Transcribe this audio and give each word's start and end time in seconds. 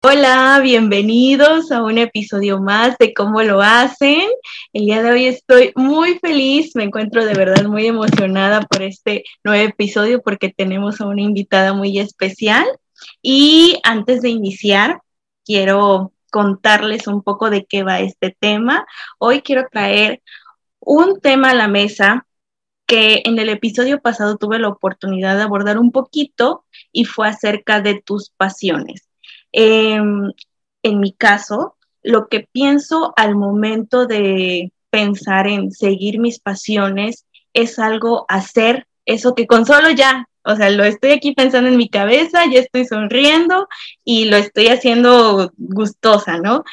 Hola, 0.00 0.60
bienvenidos 0.62 1.72
a 1.72 1.82
un 1.82 1.98
episodio 1.98 2.60
más 2.60 2.96
de 2.98 3.12
cómo 3.12 3.42
lo 3.42 3.60
hacen. 3.60 4.28
El 4.72 4.84
día 4.84 5.02
de 5.02 5.10
hoy 5.10 5.26
estoy 5.26 5.72
muy 5.74 6.20
feliz, 6.20 6.76
me 6.76 6.84
encuentro 6.84 7.24
de 7.24 7.34
verdad 7.34 7.64
muy 7.64 7.86
emocionada 7.88 8.60
por 8.60 8.82
este 8.82 9.24
nuevo 9.42 9.68
episodio 9.68 10.22
porque 10.22 10.50
tenemos 10.56 11.00
a 11.00 11.06
una 11.06 11.22
invitada 11.22 11.72
muy 11.72 11.98
especial. 11.98 12.64
Y 13.22 13.80
antes 13.82 14.22
de 14.22 14.28
iniciar, 14.28 15.02
quiero 15.44 16.12
contarles 16.30 17.08
un 17.08 17.22
poco 17.24 17.50
de 17.50 17.66
qué 17.66 17.82
va 17.82 17.98
este 17.98 18.36
tema. 18.38 18.86
Hoy 19.18 19.42
quiero 19.42 19.66
traer 19.68 20.22
un 20.78 21.20
tema 21.20 21.50
a 21.50 21.54
la 21.54 21.66
mesa 21.66 22.24
que 22.86 23.22
en 23.24 23.38
el 23.40 23.48
episodio 23.48 24.00
pasado 24.00 24.36
tuve 24.36 24.60
la 24.60 24.68
oportunidad 24.68 25.36
de 25.36 25.42
abordar 25.42 25.76
un 25.76 25.90
poquito 25.90 26.64
y 26.92 27.04
fue 27.04 27.28
acerca 27.28 27.80
de 27.80 28.00
tus 28.00 28.30
pasiones. 28.30 29.07
Em, 29.52 30.32
en 30.82 31.00
mi 31.00 31.12
caso, 31.12 31.76
lo 32.02 32.28
que 32.28 32.48
pienso 32.52 33.12
al 33.16 33.34
momento 33.34 34.06
de 34.06 34.72
pensar 34.90 35.46
en 35.46 35.72
seguir 35.72 36.18
mis 36.18 36.40
pasiones 36.40 37.26
es 37.52 37.78
algo 37.78 38.24
hacer 38.28 38.86
eso 39.04 39.34
que 39.34 39.46
con 39.46 39.66
solo 39.66 39.90
ya, 39.90 40.28
o 40.44 40.56
sea, 40.56 40.70
lo 40.70 40.84
estoy 40.84 41.10
aquí 41.10 41.32
pensando 41.32 41.68
en 41.68 41.76
mi 41.76 41.88
cabeza, 41.88 42.44
ya 42.50 42.60
estoy 42.60 42.86
sonriendo 42.86 43.68
y 44.04 44.26
lo 44.26 44.36
estoy 44.36 44.68
haciendo 44.68 45.52
gustosa, 45.56 46.38
¿no? 46.38 46.64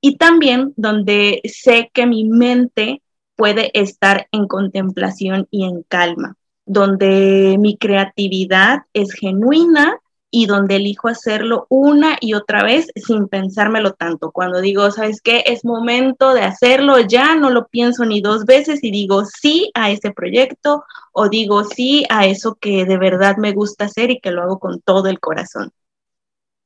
Y 0.00 0.16
también 0.16 0.74
donde 0.76 1.40
sé 1.44 1.90
que 1.94 2.06
mi 2.06 2.24
mente 2.24 3.02
puede 3.36 3.70
estar 3.72 4.28
en 4.32 4.48
contemplación 4.48 5.48
y 5.50 5.64
en 5.64 5.82
calma, 5.82 6.36
donde 6.66 7.56
mi 7.58 7.76
creatividad 7.78 8.82
es 8.92 9.12
genuina 9.14 9.98
y 10.34 10.46
donde 10.46 10.76
elijo 10.76 11.08
hacerlo 11.08 11.66
una 11.68 12.16
y 12.20 12.32
otra 12.32 12.64
vez 12.64 12.88
sin 12.96 13.28
pensármelo 13.28 13.92
tanto. 13.92 14.32
Cuando 14.32 14.62
digo, 14.62 14.90
¿sabes 14.90 15.20
qué? 15.20 15.44
Es 15.46 15.62
momento 15.62 16.32
de 16.32 16.40
hacerlo 16.40 16.98
ya, 17.00 17.36
no 17.36 17.50
lo 17.50 17.68
pienso 17.68 18.06
ni 18.06 18.22
dos 18.22 18.46
veces 18.46 18.82
y 18.82 18.90
digo 18.90 19.26
sí 19.26 19.70
a 19.74 19.90
ese 19.90 20.10
proyecto 20.10 20.84
o 21.12 21.28
digo 21.28 21.64
sí 21.64 22.06
a 22.08 22.26
eso 22.26 22.54
que 22.54 22.86
de 22.86 22.96
verdad 22.96 23.36
me 23.36 23.52
gusta 23.52 23.84
hacer 23.84 24.10
y 24.10 24.20
que 24.20 24.30
lo 24.30 24.42
hago 24.42 24.58
con 24.58 24.80
todo 24.80 25.08
el 25.08 25.20
corazón. 25.20 25.70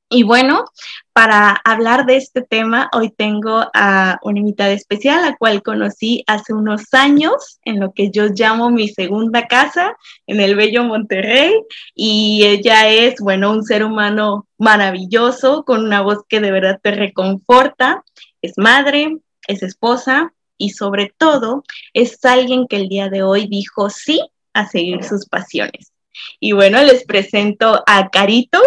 Y 0.09 0.23
bueno, 0.23 0.65
para 1.13 1.51
hablar 1.65 2.07
de 2.07 2.17
este 2.17 2.41
tema, 2.41 2.89
hoy 2.93 3.11
tengo 3.11 3.65
a 3.75 4.21
una 4.23 4.39
invitada 4.39 4.71
especial, 4.71 5.23
la 5.23 5.37
cual 5.37 5.65
conocí 5.65 6.23
hace 6.29 6.53
unos 6.53 6.95
años 6.95 7.59
en 7.65 7.81
lo 7.81 7.93
que 7.93 8.11
yo 8.13 8.27
llamo 8.29 8.71
mi 8.71 8.89
segunda 8.89 9.49
casa, 9.49 9.97
en 10.29 10.41
el 10.41 10.55
bello 10.55 10.85
Monterrey. 10.85 11.55
Y 11.95 12.45
ella 12.45 12.89
es, 12.89 13.19
bueno, 13.19 13.51
un 13.51 13.65
ser 13.65 13.83
humano 13.83 14.47
maravilloso, 14.59 15.65
con 15.65 15.85
una 15.85 16.03
voz 16.03 16.19
que 16.29 16.41
de 16.41 16.53
verdad 16.53 16.79
te 16.81 16.93
reconforta. 16.93 18.05
Es 18.43 18.53
madre, 18.59 19.19
es 19.49 19.65
esposa 19.65 20.33
y 20.57 20.71
sobre 20.71 21.13
todo 21.19 21.65
es 21.95 22.25
alguien 22.25 22.69
que 22.69 22.77
el 22.77 22.89
día 22.89 23.09
de 23.09 23.25
hoy 23.25 23.49
dijo 23.49 23.91
sí 23.91 24.21
a 24.53 24.69
seguir 24.69 25.03
sus 25.03 25.27
pasiones. 25.27 25.93
Y 26.39 26.53
bueno, 26.53 26.83
les 26.83 27.05
presento 27.05 27.83
a 27.87 28.09
Carito. 28.09 28.61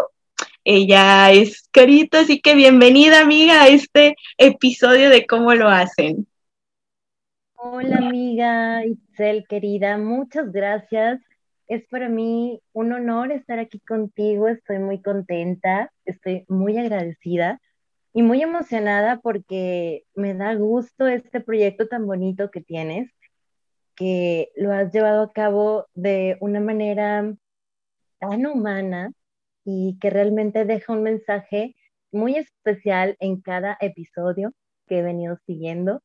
Ella 0.65 1.31
es 1.31 1.69
Carita, 1.71 2.19
así 2.19 2.41
que 2.41 2.53
bienvenida 2.53 3.21
amiga 3.21 3.63
a 3.63 3.67
este 3.69 4.15
episodio 4.37 5.09
de 5.09 5.25
cómo 5.25 5.53
lo 5.53 5.69
hacen. 5.69 6.27
Hola 7.55 7.97
amiga 7.97 8.85
Itzel 8.85 9.45
querida, 9.47 9.97
muchas 9.97 10.51
gracias. 10.51 11.21
Es 11.67 11.87
para 11.87 12.09
mí 12.09 12.61
un 12.73 12.91
honor 12.91 13.31
estar 13.31 13.57
aquí 13.57 13.79
contigo, 13.79 14.49
estoy 14.49 14.79
muy 14.79 15.01
contenta, 15.01 15.91
estoy 16.03 16.43
muy 16.49 16.77
agradecida 16.77 17.61
y 18.13 18.21
muy 18.21 18.41
emocionada 18.41 19.19
porque 19.21 20.03
me 20.13 20.33
da 20.33 20.55
gusto 20.55 21.07
este 21.07 21.39
proyecto 21.39 21.87
tan 21.87 22.05
bonito 22.05 22.51
que 22.51 22.59
tienes, 22.59 23.09
que 23.95 24.51
lo 24.57 24.73
has 24.73 24.91
llevado 24.91 25.23
a 25.23 25.31
cabo 25.31 25.85
de 25.93 26.37
una 26.41 26.59
manera 26.59 27.33
tan 28.19 28.45
humana 28.45 29.13
y 29.71 29.97
que 29.99 30.09
realmente 30.09 30.65
deja 30.65 30.93
un 30.93 31.03
mensaje 31.03 31.75
muy 32.11 32.35
especial 32.37 33.15
en 33.19 33.41
cada 33.41 33.77
episodio 33.81 34.51
que 34.87 34.99
he 34.99 35.01
venido 35.03 35.37
siguiendo 35.45 36.01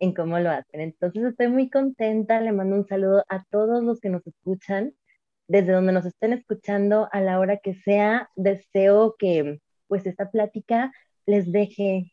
en 0.00 0.14
cómo 0.14 0.38
lo 0.40 0.50
hacen. 0.50 0.80
Entonces 0.80 1.22
estoy 1.24 1.48
muy 1.48 1.70
contenta, 1.70 2.40
le 2.40 2.52
mando 2.52 2.76
un 2.76 2.86
saludo 2.86 3.24
a 3.28 3.44
todos 3.50 3.84
los 3.84 4.00
que 4.00 4.10
nos 4.10 4.26
escuchan, 4.26 4.94
desde 5.46 5.72
donde 5.72 5.92
nos 5.92 6.06
estén 6.06 6.32
escuchando 6.32 7.08
a 7.12 7.20
la 7.20 7.38
hora 7.38 7.58
que 7.58 7.74
sea. 7.74 8.30
Deseo 8.36 9.14
que 9.16 9.60
pues 9.86 10.06
esta 10.06 10.30
plática 10.30 10.92
les 11.26 11.52
deje 11.52 12.10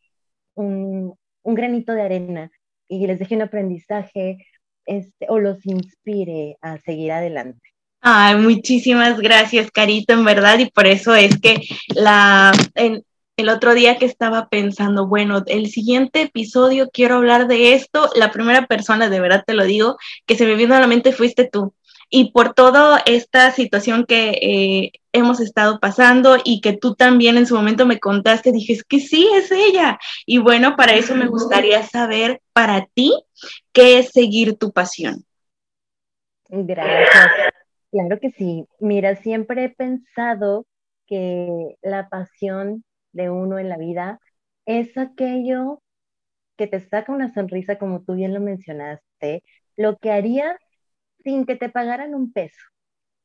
un, 0.54 1.16
granito 1.44 1.94
de 1.94 2.02
arena 2.02 2.50
y 2.88 3.06
les 3.08 3.18
deje 3.18 3.34
un 3.36 3.42
aprendizaje 3.42 4.38
este, 4.86 5.26
o 5.28 5.40
los 5.40 5.66
inspire 5.66 6.58
a 6.60 6.78
seguir 6.78 7.12
adelante. 7.12 7.71
Ay, 8.04 8.34
muchísimas 8.34 9.20
gracias, 9.20 9.70
Carito, 9.70 10.12
en 10.12 10.24
verdad, 10.24 10.58
y 10.58 10.68
por 10.68 10.88
eso 10.88 11.14
es 11.14 11.40
que 11.40 11.62
la, 11.94 12.50
el 13.36 13.48
otro 13.48 13.74
día 13.74 13.96
que 13.96 14.06
estaba 14.06 14.48
pensando, 14.48 15.06
bueno, 15.06 15.44
el 15.46 15.68
siguiente 15.70 16.22
episodio 16.22 16.90
quiero 16.92 17.16
hablar 17.16 17.46
de 17.46 17.74
esto, 17.74 18.10
la 18.16 18.32
primera 18.32 18.66
persona, 18.66 19.08
de 19.08 19.20
verdad 19.20 19.44
te 19.46 19.54
lo 19.54 19.64
digo, 19.64 19.98
que 20.26 20.36
se 20.36 20.46
me 20.46 20.56
vino 20.56 20.74
a 20.74 20.80
la 20.80 20.88
mente 20.88 21.12
fuiste 21.12 21.48
tú. 21.48 21.74
Y 22.10 22.32
por 22.32 22.54
toda 22.54 23.02
esta 23.06 23.52
situación 23.52 24.04
que 24.04 24.30
eh, 24.42 24.92
hemos 25.12 25.40
estado 25.40 25.78
pasando 25.80 26.36
y 26.44 26.60
que 26.60 26.74
tú 26.74 26.94
también 26.94 27.38
en 27.38 27.46
su 27.46 27.54
momento 27.54 27.86
me 27.86 28.00
contaste, 28.00 28.52
dije, 28.52 28.74
es 28.74 28.84
que 28.84 28.98
sí, 29.00 29.28
es 29.34 29.50
ella. 29.50 29.98
Y 30.26 30.38
bueno, 30.38 30.76
para 30.76 30.92
eso 30.92 31.14
me 31.14 31.26
gustaría 31.26 31.82
saber 31.84 32.42
para 32.52 32.86
ti 32.94 33.14
qué 33.72 33.98
es 33.98 34.10
seguir 34.10 34.58
tu 34.58 34.72
pasión. 34.72 35.24
Gracias. 36.48 37.52
Claro 37.92 38.20
que 38.20 38.30
sí. 38.32 38.66
Mira, 38.80 39.16
siempre 39.16 39.64
he 39.64 39.70
pensado 39.70 40.66
que 41.06 41.76
la 41.82 42.08
pasión 42.08 42.84
de 43.12 43.30
uno 43.30 43.58
en 43.58 43.68
la 43.70 43.76
vida 43.78 44.20
es 44.64 44.96
aquello 44.96 45.82
que 46.56 46.66
te 46.68 46.80
saca 46.80 47.12
una 47.12 47.32
sonrisa, 47.34 47.78
como 47.78 48.02
tú 48.04 48.14
bien 48.14 48.34
lo 48.34 48.40
mencionaste, 48.40 49.44
lo 49.76 49.98
que 49.98 50.12
haría 50.12 50.58
sin 51.24 51.46
que 51.46 51.56
te 51.56 51.70
pagaran 51.70 52.14
un 52.14 52.32
peso, 52.32 52.58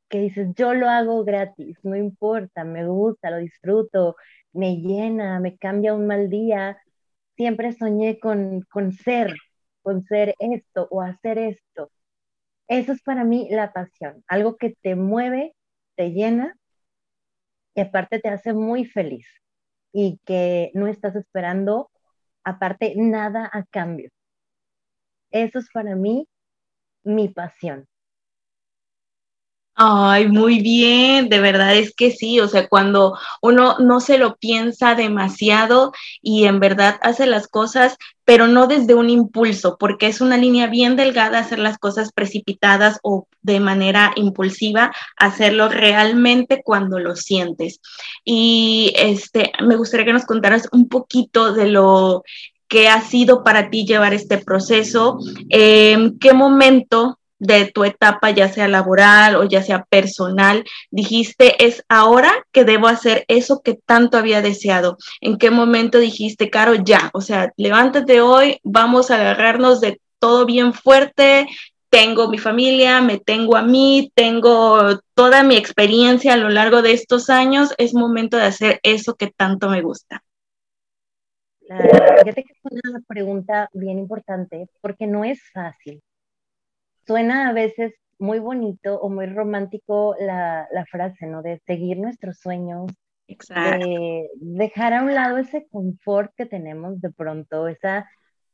que 0.10 0.20
dices, 0.22 0.50
yo 0.56 0.74
lo 0.76 0.90
hago 0.90 1.24
gratis, 1.26 1.78
no 1.84 1.96
importa, 1.98 2.64
me 2.66 2.88
gusta, 2.88 3.32
lo 3.32 3.38
disfruto, 3.40 4.16
me 4.54 4.78
llena, 4.78 5.40
me 5.42 5.58
cambia 5.58 5.94
un 5.96 6.08
mal 6.08 6.30
día. 6.30 6.78
Siempre 7.38 7.74
soñé 7.74 8.20
con, 8.20 8.62
con 8.72 8.94
ser, 8.94 9.36
con 9.84 10.04
ser 10.06 10.36
esto 10.40 10.88
o 10.92 11.02
hacer 11.02 11.38
esto. 11.40 11.92
Eso 12.70 12.92
es 12.94 13.02
para 13.02 13.24
mí 13.26 13.48
la 13.52 13.74
pasión, 13.74 14.24
algo 14.28 14.58
que 14.58 14.76
te 14.82 14.96
mueve, 14.96 15.54
te 15.96 16.12
llena 16.12 16.56
y 17.76 17.82
aparte 17.82 18.20
te 18.20 18.30
hace 18.30 18.54
muy 18.54 18.86
feliz 18.86 19.28
y 19.94 20.20
que 20.26 20.72
no 20.74 20.88
estás 20.88 21.16
esperando 21.16 21.92
aparte 22.44 22.94
nada 22.96 23.50
a 23.52 23.64
cambio. 23.66 24.10
Eso 25.32 25.60
es 25.60 25.70
para 25.72 25.96
mí 25.96 26.28
mi 27.04 27.30
pasión. 27.30 27.88
Ay, 29.80 30.28
muy 30.28 30.60
bien, 30.62 31.30
de 31.30 31.40
verdad 31.40 31.76
es 31.76 31.94
que 31.94 32.10
sí, 32.10 32.40
o 32.40 32.48
sea, 32.48 32.68
cuando 32.68 33.16
uno 33.44 33.78
no 33.78 34.00
se 34.00 34.18
lo 34.18 34.36
piensa 34.38 34.96
demasiado 34.96 35.92
y 36.20 36.46
en 36.46 36.60
verdad 36.60 36.98
hace 37.04 37.28
las 37.28 37.48
cosas, 37.48 37.96
pero 38.26 38.48
no 38.48 38.66
desde 38.66 38.96
un 38.96 39.12
impulso, 39.12 39.78
porque 39.80 40.08
es 40.08 40.20
una 40.20 40.36
línea 40.36 40.66
bien 40.66 40.96
delgada 40.96 41.38
hacer 41.38 41.60
las 41.60 41.78
cosas 41.78 42.12
precipitadas 42.12 42.98
o 43.04 43.28
de 43.44 43.60
manera 43.60 44.14
impulsiva, 44.16 44.92
hacerlo 45.16 45.70
realmente 45.70 46.64
cuando 46.64 46.98
lo 46.98 47.16
sientes. 47.16 47.80
Y 48.26 48.94
este, 48.98 49.52
me 49.64 49.76
gustaría 49.76 50.08
que 50.08 50.14
nos 50.14 50.26
contaras 50.26 50.68
un 50.72 50.88
poquito 50.90 51.54
de 51.54 51.68
lo 51.68 52.24
que 52.68 52.90
ha 52.90 53.02
sido 53.02 53.44
para 53.44 53.70
ti 53.70 53.86
llevar 53.86 54.16
este 54.16 54.40
proceso, 54.40 55.20
en 55.50 56.18
qué 56.18 56.34
momento 56.34 57.20
de 57.40 57.72
tu 57.72 57.84
etapa, 57.84 58.32
ya 58.32 58.52
sea 58.52 58.68
laboral 58.68 59.36
o 59.36 59.44
ya 59.44 59.64
sea 59.64 59.86
personal, 59.86 60.64
dijiste, 60.92 61.66
es 61.66 61.84
ahora 61.90 62.32
que 62.52 62.64
debo 62.64 62.88
hacer 62.88 63.26
eso 63.28 63.62
que 63.62 63.76
tanto 63.76 64.18
había 64.18 64.42
deseado? 64.42 64.98
¿En 65.22 65.38
qué 65.38 65.52
momento 65.52 66.00
dijiste, 66.00 66.50
Caro, 66.50 66.76
ya? 66.76 67.10
O 67.14 67.22
sea, 67.22 67.54
levántate 67.58 68.22
hoy, 68.22 68.60
vamos 68.64 69.12
a 69.12 69.16
agarrarnos 69.16 69.82
de 69.82 70.02
todo 70.20 70.46
bien 70.46 70.74
fuerte, 70.74 71.48
tengo 71.90 72.28
mi 72.28 72.38
familia, 72.38 73.02
me 73.02 73.18
tengo 73.18 73.56
a 73.56 73.62
mí, 73.62 74.12
tengo 74.16 75.00
toda 75.14 75.44
mi 75.44 75.56
experiencia 75.56 76.34
a 76.34 76.38
lo 76.38 76.50
largo 76.50 76.82
de 76.82 76.94
estos 76.94 77.30
años, 77.30 77.74
es 77.78 77.94
momento 77.94 78.38
de 78.38 78.44
hacer 78.44 78.80
eso 78.84 79.16
que 79.16 79.28
tanto 79.28 79.70
me 79.70 79.82
gusta. 79.82 80.24
fíjate 81.62 82.44
que 82.44 82.54
es 82.54 82.60
una 82.64 83.00
pregunta 83.08 83.70
bien 83.74 84.00
importante 84.00 84.68
porque 84.82 85.06
no 85.06 85.24
es 85.24 85.40
fácil 85.54 86.02
suena 87.08 87.50
a 87.50 87.54
veces 87.54 87.94
muy 88.20 88.40
bonito 88.40 89.00
o 89.00 89.10
muy 89.10 89.28
romántico 89.28 90.16
la, 90.20 90.68
frase, 90.90 91.26
¿no? 91.26 91.42
De 91.42 91.60
seguir 91.66 91.98
nuestros 91.98 92.40
sueños, 92.40 92.92
De 93.28 94.30
dejar 94.36 94.94
a 94.94 95.04
un 95.04 95.14
lado 95.14 95.38
ese 95.38 95.68
confort 95.70 96.32
que 96.36 96.46
tenemos 96.46 97.02
de 97.02 97.12
pronto, 97.12 97.68
esa 97.68 98.08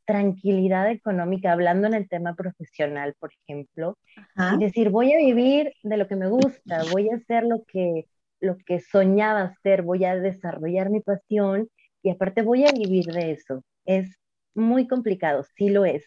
tranquilidad 0.04 0.90
económica, 0.90 1.52
hablando 1.52 1.86
en 1.86 1.94
el 1.94 2.08
tema 2.08 2.34
profesional, 2.34 3.14
por 3.18 3.30
ejemplo, 3.32 3.96
y 4.36 4.58
decir, 4.58 4.90
voy 4.90 5.12
a 5.14 5.18
vivir 5.18 5.72
de 5.82 5.96
lo 5.96 6.06
que 6.06 6.16
me 6.16 6.28
gusta, 6.28 6.82
voy 6.92 7.08
a 7.08 7.16
hacer 7.16 7.44
lo 7.44 7.64
que, 7.64 8.06
lo 8.40 8.56
que 8.58 8.80
soñaba 8.80 9.42
hacer, 9.42 9.82
voy 9.82 10.04
a 10.04 10.16
desarrollar 10.16 10.90
mi 10.90 11.00
pasión 11.00 11.68
y 12.02 12.10
aparte 12.10 12.42
voy 12.42 12.66
a 12.66 12.72
vivir 12.72 13.06
de 13.06 13.30
eso. 13.30 13.62
Es 13.86 14.18
muy 14.54 14.86
complicado, 14.86 15.42
sí 15.56 15.70
lo 15.70 15.86
es, 15.86 16.04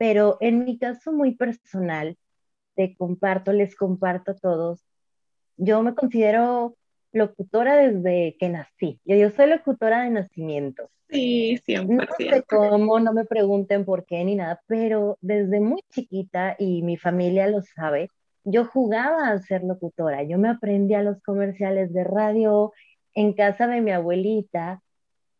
pero 0.00 0.38
en 0.40 0.64
mi 0.64 0.78
caso 0.78 1.12
muy 1.12 1.34
personal, 1.34 2.16
te 2.74 2.96
comparto, 2.96 3.52
les 3.52 3.76
comparto 3.76 4.30
a 4.30 4.34
todos, 4.34 4.82
yo 5.58 5.82
me 5.82 5.94
considero 5.94 6.74
locutora 7.12 7.76
desde 7.76 8.34
que 8.40 8.48
nací. 8.48 8.98
Yo, 9.04 9.16
yo 9.16 9.28
soy 9.28 9.50
locutora 9.50 10.04
de 10.04 10.10
nacimiento. 10.10 10.88
Sí, 11.10 11.60
100%. 11.66 11.86
No 11.86 12.06
sé 12.16 12.42
cómo, 12.44 12.98
no 12.98 13.12
me 13.12 13.26
pregunten 13.26 13.84
por 13.84 14.06
qué 14.06 14.24
ni 14.24 14.36
nada, 14.36 14.62
pero 14.66 15.18
desde 15.20 15.60
muy 15.60 15.82
chiquita, 15.90 16.56
y 16.58 16.80
mi 16.80 16.96
familia 16.96 17.46
lo 17.48 17.60
sabe, 17.60 18.08
yo 18.44 18.64
jugaba 18.64 19.28
a 19.28 19.38
ser 19.40 19.64
locutora. 19.64 20.22
Yo 20.22 20.38
me 20.38 20.48
aprendí 20.48 20.94
a 20.94 21.02
los 21.02 21.20
comerciales 21.20 21.92
de 21.92 22.04
radio 22.04 22.72
en 23.12 23.34
casa 23.34 23.66
de 23.66 23.82
mi 23.82 23.90
abuelita. 23.90 24.80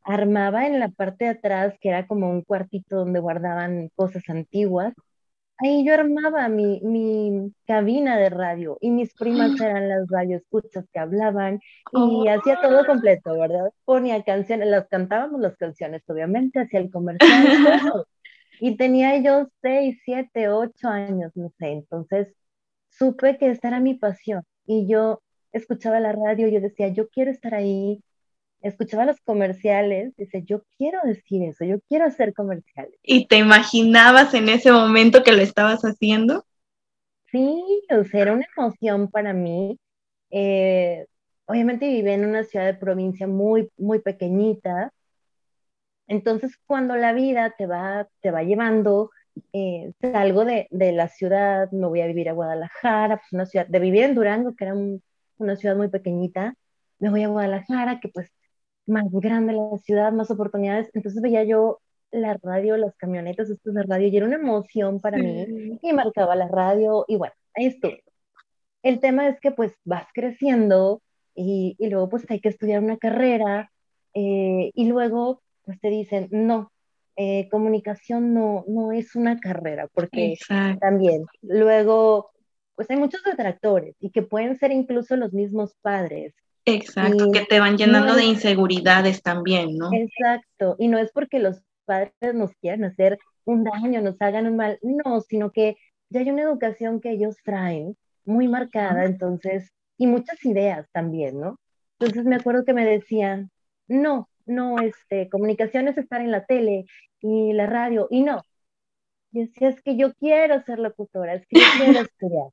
Armaba 0.05 0.67
en 0.67 0.81
la 0.81 0.89
parte 0.91 1.25
de 1.27 1.31
atrás, 1.33 1.75
que 1.81 1.91
era 1.91 2.07
como 2.07 2.31
un 2.31 2.43
cuartito 2.43 2.97
donde 2.97 3.21
guardaban 3.21 3.91
cosas 3.95 4.23
antiguas, 4.29 4.95
ahí 5.59 5.85
yo 5.87 5.95
armaba 5.95 6.49
mi, 6.49 6.81
mi 6.83 7.53
cabina 7.67 8.19
de 8.19 8.31
radio 8.31 8.79
y 8.81 8.91
mis 8.91 9.15
primas 9.15 9.59
eran 9.61 9.89
las 9.89 10.09
radioescuchas 10.09 10.87
que 10.93 10.99
hablaban 11.01 11.61
y 11.93 12.29
hacía 12.29 12.61
todo 12.61 12.85
completo, 12.87 13.39
¿verdad? 13.39 13.71
Ponía 13.85 14.23
canciones, 14.25 14.69
las 14.69 14.89
cantábamos 14.89 15.41
las 15.41 15.57
canciones, 15.57 16.03
obviamente, 16.09 16.61
hacía 16.61 16.81
el 16.81 16.91
comercial, 16.91 17.51
todo. 17.63 18.07
Y 18.63 18.77
tenía 18.77 19.17
yo 19.23 19.49
seis, 19.63 20.01
siete, 20.05 20.49
ocho 20.51 20.89
años, 20.89 21.33
no 21.35 21.51
sé, 21.59 21.69
entonces 21.73 22.29
supe 22.91 23.39
que 23.39 23.51
esta 23.51 23.69
era 23.69 23.81
mi 23.81 23.95
pasión 23.95 24.43
y 24.67 24.87
yo 24.89 25.23
escuchaba 25.53 26.01
la 26.01 26.13
radio, 26.13 26.49
yo 26.49 26.61
decía, 26.61 26.89
yo 26.89 27.09
quiero 27.09 27.31
estar 27.31 27.55
ahí, 27.55 28.03
escuchaba 28.63 29.07
los 29.07 29.21
comerciales, 29.21 30.15
dice, 30.17 30.43
yo 30.45 30.63
quiero 30.77 30.99
decir 31.05 31.43
eso, 31.43 31.65
yo 31.65 31.81
quiero 31.89 32.05
hacer 32.05 32.35
comerciales. 32.35 32.95
¿Y 33.03 33.27
te 33.27 33.39
imaginabas 33.39 34.35
en 34.35 34.49
ese 34.49 34.71
momento 34.71 35.23
que 35.23 35.33
lo 35.33 35.43
estabas 35.43 35.83
haciendo? 35.83 36.45
Sí, 37.31 37.83
o 37.91 38.05
sea, 38.05 38.23
era 38.23 38.33
una 38.33 38.47
emoción 38.57 39.09
para 39.09 39.33
mí. 39.33 39.79
Eh, 40.31 41.07
obviamente 41.47 41.89
viví 41.89 42.11
en 42.11 42.27
una 42.27 42.45
ciudad 42.45 42.67
de 42.67 42.75
provincia 42.75 43.27
muy, 43.27 43.71
muy 43.79 44.01
pequeñita. 44.01 44.93
Entonces, 46.07 46.57
cuando 46.67 46.97
la 46.97 47.13
vida 47.13 47.55
te 47.57 47.67
va, 47.67 48.09
te 48.21 48.31
va 48.31 48.43
llevando, 48.43 49.11
eh, 49.53 49.93
salgo 50.01 50.45
de, 50.45 50.67
de, 50.71 50.93
la 50.93 51.09
ciudad, 51.09 51.71
me 51.71 51.87
voy 51.87 52.01
a 52.01 52.07
vivir 52.07 52.29
a 52.29 52.33
Guadalajara, 52.33 53.19
pues 53.19 53.33
una 53.33 53.47
ciudad, 53.47 53.67
de 53.69 53.79
vivir 53.79 54.03
en 54.03 54.15
Durango, 54.17 54.55
que 54.57 54.65
era 54.65 54.75
una 55.39 55.57
ciudad 55.57 55.77
muy 55.77 55.89
pequeñita, 55.89 56.55
me 56.99 57.11
voy 57.11 57.23
a 57.23 57.29
Guadalajara, 57.29 58.01
que 58.01 58.09
pues 58.09 58.31
más 58.87 59.07
grande 59.11 59.53
la 59.53 59.79
ciudad, 59.79 60.13
más 60.13 60.31
oportunidades. 60.31 60.91
Entonces 60.95 61.21
veía 61.23 61.45
yo 61.45 61.81
la 62.11 62.39
radio, 62.43 62.77
las 62.77 62.97
camionetas 62.97 63.51
estos 63.51 63.75
de 63.75 63.83
radio, 63.85 64.09
y 64.09 64.17
era 64.17 64.27
una 64.27 64.37
emoción 64.37 65.01
para 65.01 65.19
mí, 65.19 65.79
y 65.81 65.93
marcaba 65.93 66.35
la 66.35 66.49
radio, 66.49 67.05
y 67.07 67.17
bueno, 67.17 67.35
ahí 67.55 67.67
estuve. 67.67 68.03
El 68.83 69.01
tema 69.01 69.29
es 69.29 69.39
que 69.41 69.53
pues 69.53 69.75
vas 69.85 70.07
creciendo 70.13 71.03
y, 71.35 71.77
y 71.79 71.89
luego 71.89 72.09
pues 72.09 72.27
hay 72.31 72.41
que 72.41 72.49
estudiar 72.49 72.83
una 72.83 72.97
carrera 72.97 73.71
eh, 74.15 74.71
y 74.75 74.87
luego 74.87 75.43
pues 75.65 75.81
te 75.81 75.89
dicen, 75.89 76.29
no, 76.31 76.73
eh, 77.17 77.49
comunicación 77.51 78.35
no, 78.35 78.65
no 78.67 78.93
es 78.93 79.15
una 79.15 79.39
carrera, 79.39 79.89
porque 79.93 80.37
también 80.81 81.25
luego 81.43 82.31
pues 82.75 82.91
hay 82.91 82.97
muchos 82.97 83.23
detractores 83.23 83.95
y 84.01 84.11
que 84.11 84.23
pueden 84.23 84.59
ser 84.59 84.73
incluso 84.73 85.17
los 85.17 85.33
mismos 85.33 85.77
padres 85.83 86.35
Exacto, 86.65 87.31
que 87.33 87.47
te 87.47 87.61
van 87.61 87.77
llenando 87.77 88.15
de 88.15 88.25
inseguridades 88.25 89.23
también, 89.23 89.77
¿no? 89.77 89.91
Exacto, 89.93 90.77
y 90.79 90.89
no 90.89 90.99
es 90.99 91.11
porque 91.13 91.39
los 91.39 91.63
padres 91.85 92.35
nos 92.35 92.55
quieran 92.57 92.85
hacer 92.85 93.19
un 93.45 93.65
daño, 93.65 94.01
nos 94.03 94.21
hagan 94.21 94.47
un 94.47 94.57
mal, 94.57 94.79
no, 94.83 95.21
sino 95.23 95.51
que 95.51 95.77
ya 96.11 96.21
hay 96.21 96.31
una 96.31 96.43
educación 96.43 97.01
que 97.01 97.13
ellos 97.13 97.37
traen 97.45 97.97
muy 98.25 98.49
marcada, 98.49 99.05
entonces, 99.05 99.71
y 99.97 100.07
muchas 100.07 100.45
ideas 100.45 100.87
también, 100.93 101.41
¿no? 101.41 101.59
Entonces 101.99 102.25
me 102.25 102.37
acuerdo 102.37 102.65
que 102.65 102.75
me 102.75 102.85
decían, 102.85 103.51
no, 103.89 104.29
no, 104.47 104.79
este, 104.81 105.29
comunicación 105.29 105.89
es 105.89 105.99
estar 105.99 106.21
en 106.21 106.31
la 106.31 106.45
tele 106.45 106.85
y 107.21 107.53
la 107.53 107.67
radio, 107.67 108.07
y 108.11 108.23
no. 108.23 108.43
Yo 109.33 109.43
decía, 109.43 109.69
es 109.69 109.81
que 109.83 109.97
yo 109.97 110.13
quiero 110.15 110.61
ser 110.63 110.79
locutora, 110.79 111.35
es 111.35 111.47
que 111.47 111.59
yo 111.59 111.67
quiero 111.95 112.01
estudiar 112.01 112.51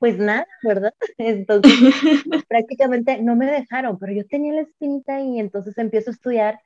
pues 0.00 0.18
nada, 0.18 0.46
¿verdad? 0.62 0.94
Entonces, 1.18 1.72
prácticamente 2.48 3.22
no 3.22 3.36
me 3.36 3.46
dejaron, 3.46 3.98
pero 3.98 4.12
yo 4.12 4.26
tenía 4.26 4.54
la 4.54 4.62
espinita 4.62 5.20
y 5.20 5.38
entonces 5.38 5.78
empiezo 5.78 6.10
a 6.10 6.14
estudiar 6.14 6.60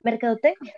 mercadotecnia. 0.00 0.72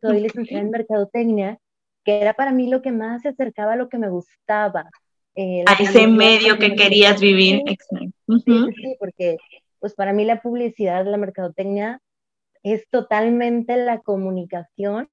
Soy 0.00 0.20
licenciada 0.20 0.62
en 0.62 0.70
mercadotecnia, 0.70 1.58
que 2.04 2.22
era 2.22 2.32
para 2.34 2.52
mí 2.52 2.70
lo 2.70 2.80
que 2.80 2.92
más 2.92 3.22
se 3.22 3.30
acercaba 3.30 3.72
a 3.72 3.76
lo 3.76 3.88
que 3.88 3.98
me 3.98 4.08
gustaba. 4.08 4.88
Eh, 5.34 5.64
a 5.66 5.72
ese 5.82 6.06
medio 6.06 6.58
que 6.58 6.76
querías 6.76 7.20
vivir. 7.20 7.62
Sí, 7.66 8.42
sí, 8.46 8.96
porque 9.00 9.36
pues 9.80 9.94
para 9.94 10.12
mí 10.12 10.24
la 10.24 10.40
publicidad, 10.40 11.04
la 11.04 11.16
mercadotecnia 11.16 12.00
es 12.62 12.88
totalmente 12.88 13.76
la 13.76 13.98
comunicación 13.98 15.08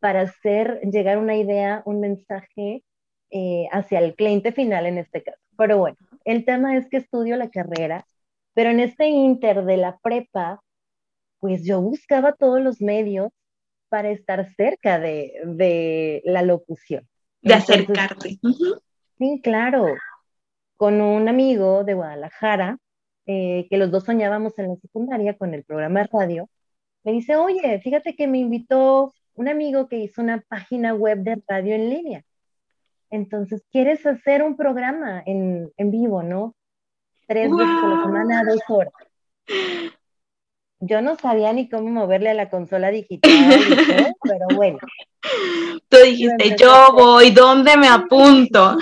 para 0.00 0.22
hacer 0.22 0.80
llegar 0.82 1.18
una 1.18 1.36
idea, 1.36 1.82
un 1.86 2.00
mensaje 2.00 2.82
eh, 3.30 3.68
hacia 3.70 4.00
el 4.00 4.16
cliente 4.16 4.50
final 4.50 4.86
en 4.86 4.98
este 4.98 5.22
caso. 5.22 5.47
Pero 5.58 5.76
bueno, 5.78 5.96
el 6.24 6.44
tema 6.44 6.76
es 6.76 6.88
que 6.88 6.98
estudio 6.98 7.36
la 7.36 7.50
carrera, 7.50 8.06
pero 8.54 8.70
en 8.70 8.78
este 8.78 9.08
inter 9.08 9.64
de 9.64 9.76
la 9.76 9.98
prepa, 9.98 10.62
pues 11.40 11.64
yo 11.64 11.80
buscaba 11.82 12.32
todos 12.32 12.60
los 12.60 12.80
medios 12.80 13.32
para 13.88 14.10
estar 14.10 14.48
cerca 14.54 15.00
de, 15.00 16.22
la 16.24 16.42
locución. 16.42 17.08
De 17.42 17.54
acercarte. 17.54 18.38
Sí, 19.18 19.40
claro. 19.42 19.96
Con 20.76 21.00
un 21.00 21.28
amigo 21.28 21.82
de 21.82 21.94
Guadalajara, 21.94 22.78
eh, 23.26 23.66
que 23.68 23.78
los 23.78 23.90
dos 23.90 24.04
soñábamos 24.04 24.56
en 24.60 24.68
la 24.68 24.76
secundaria 24.76 25.36
con 25.36 25.54
el 25.54 25.64
programa 25.64 26.00
de 26.00 26.08
radio, 26.12 26.48
me 27.02 27.10
dice, 27.10 27.34
oye, 27.34 27.80
fíjate 27.80 28.14
que 28.14 28.28
me 28.28 28.38
invitó 28.38 29.12
un 29.34 29.48
amigo 29.48 29.88
que 29.88 29.98
hizo 29.98 30.22
una 30.22 30.40
página 30.48 30.94
web 30.94 31.18
de 31.18 31.42
radio 31.48 31.74
en 31.74 31.90
línea. 31.90 32.24
Entonces, 33.10 33.62
quieres 33.70 34.04
hacer 34.06 34.42
un 34.42 34.56
programa 34.56 35.22
en, 35.24 35.72
vivo, 35.76 36.22
¿no? 36.22 36.54
Tres 37.26 37.50
veces 37.50 37.66
a 37.82 37.88
la 37.88 38.02
semana, 38.02 38.42
dos 38.44 38.60
horas. 38.68 38.92
Yo 40.80 41.02
no 41.02 41.16
sabía 41.16 41.52
ni 41.52 41.68
cómo 41.68 41.88
moverle 41.88 42.30
a 42.30 42.34
la 42.34 42.50
consola 42.50 42.90
digital, 42.90 43.30
pero 44.22 44.46
bueno. 44.54 44.78
Tú 45.88 45.96
dijiste, 46.04 46.56
yo 46.58 46.92
voy, 46.94 47.30
¿dónde 47.30 47.76
me 47.76 47.88
apunto? 47.88 48.76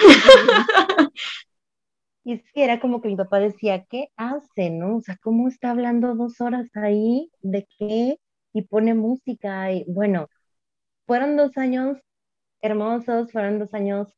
Y 2.28 2.38
sí, 2.38 2.60
era 2.60 2.80
como 2.80 3.00
que 3.00 3.06
mi 3.06 3.14
papá 3.14 3.38
decía, 3.38 3.84
¿qué 3.84 4.08
hace, 4.16 4.70
no? 4.70 4.96
O 4.96 5.00
sea, 5.00 5.16
¿cómo 5.22 5.46
está 5.46 5.70
hablando 5.70 6.16
dos 6.16 6.40
horas 6.40 6.66
ahí? 6.74 7.30
¿De 7.40 7.68
qué? 7.78 8.18
Y 8.52 8.62
pone 8.62 8.94
música. 8.94 9.70
Y 9.70 9.84
bueno, 9.86 10.26
fueron 11.06 11.36
dos 11.36 11.56
años 11.56 11.98
hermosos, 12.66 13.32
fueron 13.32 13.58
dos 13.58 13.72
años 13.74 14.14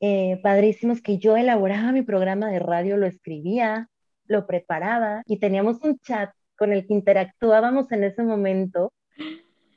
eh, 0.00 0.40
padrísimos 0.42 1.00
que 1.00 1.18
yo 1.18 1.36
elaboraba 1.36 1.92
mi 1.92 2.02
programa 2.02 2.50
de 2.50 2.58
radio, 2.58 2.96
lo 2.96 3.06
escribía, 3.06 3.88
lo 4.26 4.46
preparaba 4.46 5.22
y 5.26 5.38
teníamos 5.38 5.82
un 5.82 5.98
chat 6.00 6.30
con 6.56 6.72
el 6.72 6.86
que 6.86 6.94
interactuábamos 6.94 7.90
en 7.92 8.04
ese 8.04 8.22
momento 8.22 8.92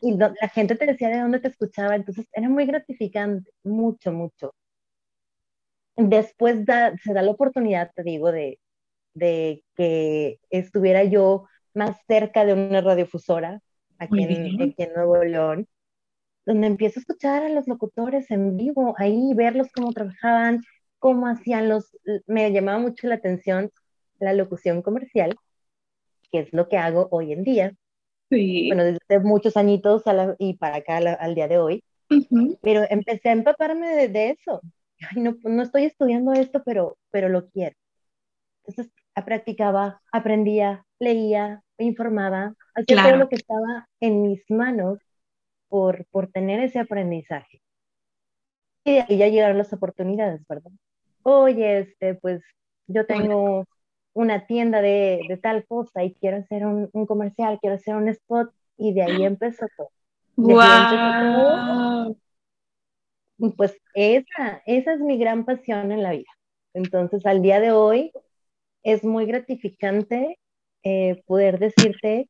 y 0.01 0.17
la 0.17 0.33
gente 0.53 0.75
te 0.75 0.85
decía 0.85 1.09
de 1.09 1.19
dónde 1.19 1.39
te 1.39 1.47
escuchaba, 1.47 1.95
entonces 1.95 2.27
era 2.33 2.49
muy 2.49 2.65
gratificante, 2.65 3.49
mucho, 3.63 4.11
mucho. 4.11 4.53
Después 5.95 6.57
se 7.03 7.13
da 7.13 7.21
la 7.21 7.31
oportunidad, 7.31 7.91
te 7.95 8.03
digo, 8.03 8.31
de, 8.31 8.59
de 9.13 9.63
que 9.75 10.39
estuviera 10.49 11.03
yo 11.03 11.47
más 11.73 11.97
cerca 12.07 12.45
de 12.45 12.53
una 12.53 12.81
radiofusora 12.81 13.61
aquí 13.97 14.23
en, 14.23 14.61
aquí 14.61 14.75
en 14.83 14.93
Nuevo 14.93 15.23
León 15.23 15.67
donde 16.45 16.67
empiezo 16.67 16.99
a 16.99 17.01
escuchar 17.01 17.43
a 17.43 17.49
los 17.49 17.67
locutores 17.67 18.29
en 18.31 18.55
vivo, 18.57 18.95
ahí 18.97 19.33
verlos 19.33 19.67
cómo 19.73 19.91
trabajaban, 19.91 20.61
cómo 20.99 21.27
hacían 21.27 21.69
los, 21.69 21.97
me 22.27 22.51
llamaba 22.51 22.79
mucho 22.79 23.07
la 23.07 23.15
atención 23.15 23.71
la 24.19 24.33
locución 24.33 24.81
comercial, 24.81 25.35
que 26.31 26.39
es 26.39 26.53
lo 26.53 26.69
que 26.69 26.77
hago 26.77 27.07
hoy 27.11 27.33
en 27.33 27.43
día. 27.43 27.73
Sí. 28.29 28.67
Bueno, 28.67 28.83
desde 28.83 29.19
muchos 29.23 29.57
añitos 29.57 30.03
y 30.39 30.55
para 30.55 30.77
acá 30.77 30.97
al 30.97 31.35
día 31.35 31.47
de 31.47 31.57
hoy. 31.57 31.83
Pero 32.61 32.83
empecé 32.89 33.29
a 33.29 33.33
empaparme 33.33 34.07
de, 34.07 34.29
eso. 34.29 34.61
Ay, 35.01 35.21
no, 35.21 35.37
no 35.43 35.63
estoy 35.63 35.83
estudiando 35.83 36.33
esto, 36.33 36.63
pero, 36.63 36.97
pero 37.11 37.29
lo 37.29 37.49
quiero. 37.49 37.75
Entonces, 38.65 38.91
practicaba, 39.23 40.01
aprendía, 40.11 40.85
leía, 40.99 41.61
informaba, 41.77 42.55
hacía 42.73 43.03
todo 43.03 43.17
lo 43.17 43.29
que 43.29 43.35
estaba 43.35 43.87
en 43.99 44.21
mis 44.23 44.43
manos 44.49 44.99
por, 45.75 46.05
por 46.05 46.31
tener 46.31 46.61
ese 46.61 46.79
aprendizaje. 46.79 47.61
Y 48.85 48.93
de 48.93 49.01
ahí 49.01 49.17
ya 49.17 49.27
llegaron 49.27 49.57
las 49.57 49.73
oportunidades, 49.73 50.41
¿verdad? 50.47 50.71
Oye, 51.23 51.79
este, 51.79 52.15
pues 52.15 52.41
yo 52.87 53.05
tengo 53.05 53.65
una 54.13 54.47
tienda 54.47 54.79
de, 54.81 55.19
de 55.27 55.35
tal 55.35 55.65
cosa 55.65 56.05
y 56.05 56.13
quiero 56.13 56.37
hacer 56.37 56.65
un, 56.65 56.89
un, 56.93 57.05
comercial, 57.05 57.59
quiero 57.59 57.75
hacer 57.75 57.93
un 57.97 58.07
spot, 58.07 58.53
y 58.77 58.93
de 58.93 59.03
ahí 59.03 59.25
empezó 59.25 59.65
todo. 59.75 59.89
Wow. 60.37 62.17
Pues 63.57 63.77
esa, 63.95 64.61
esa 64.65 64.93
es 64.93 65.01
mi 65.01 65.17
gran 65.17 65.43
pasión 65.43 65.91
en 65.91 66.03
la 66.03 66.11
vida. 66.11 66.31
Entonces, 66.73 67.25
al 67.25 67.41
día 67.41 67.59
de 67.59 67.73
hoy 67.73 68.13
es 68.81 69.03
muy 69.03 69.25
gratificante 69.25 70.39
eh, 70.83 71.21
poder 71.27 71.59
decirte 71.59 72.29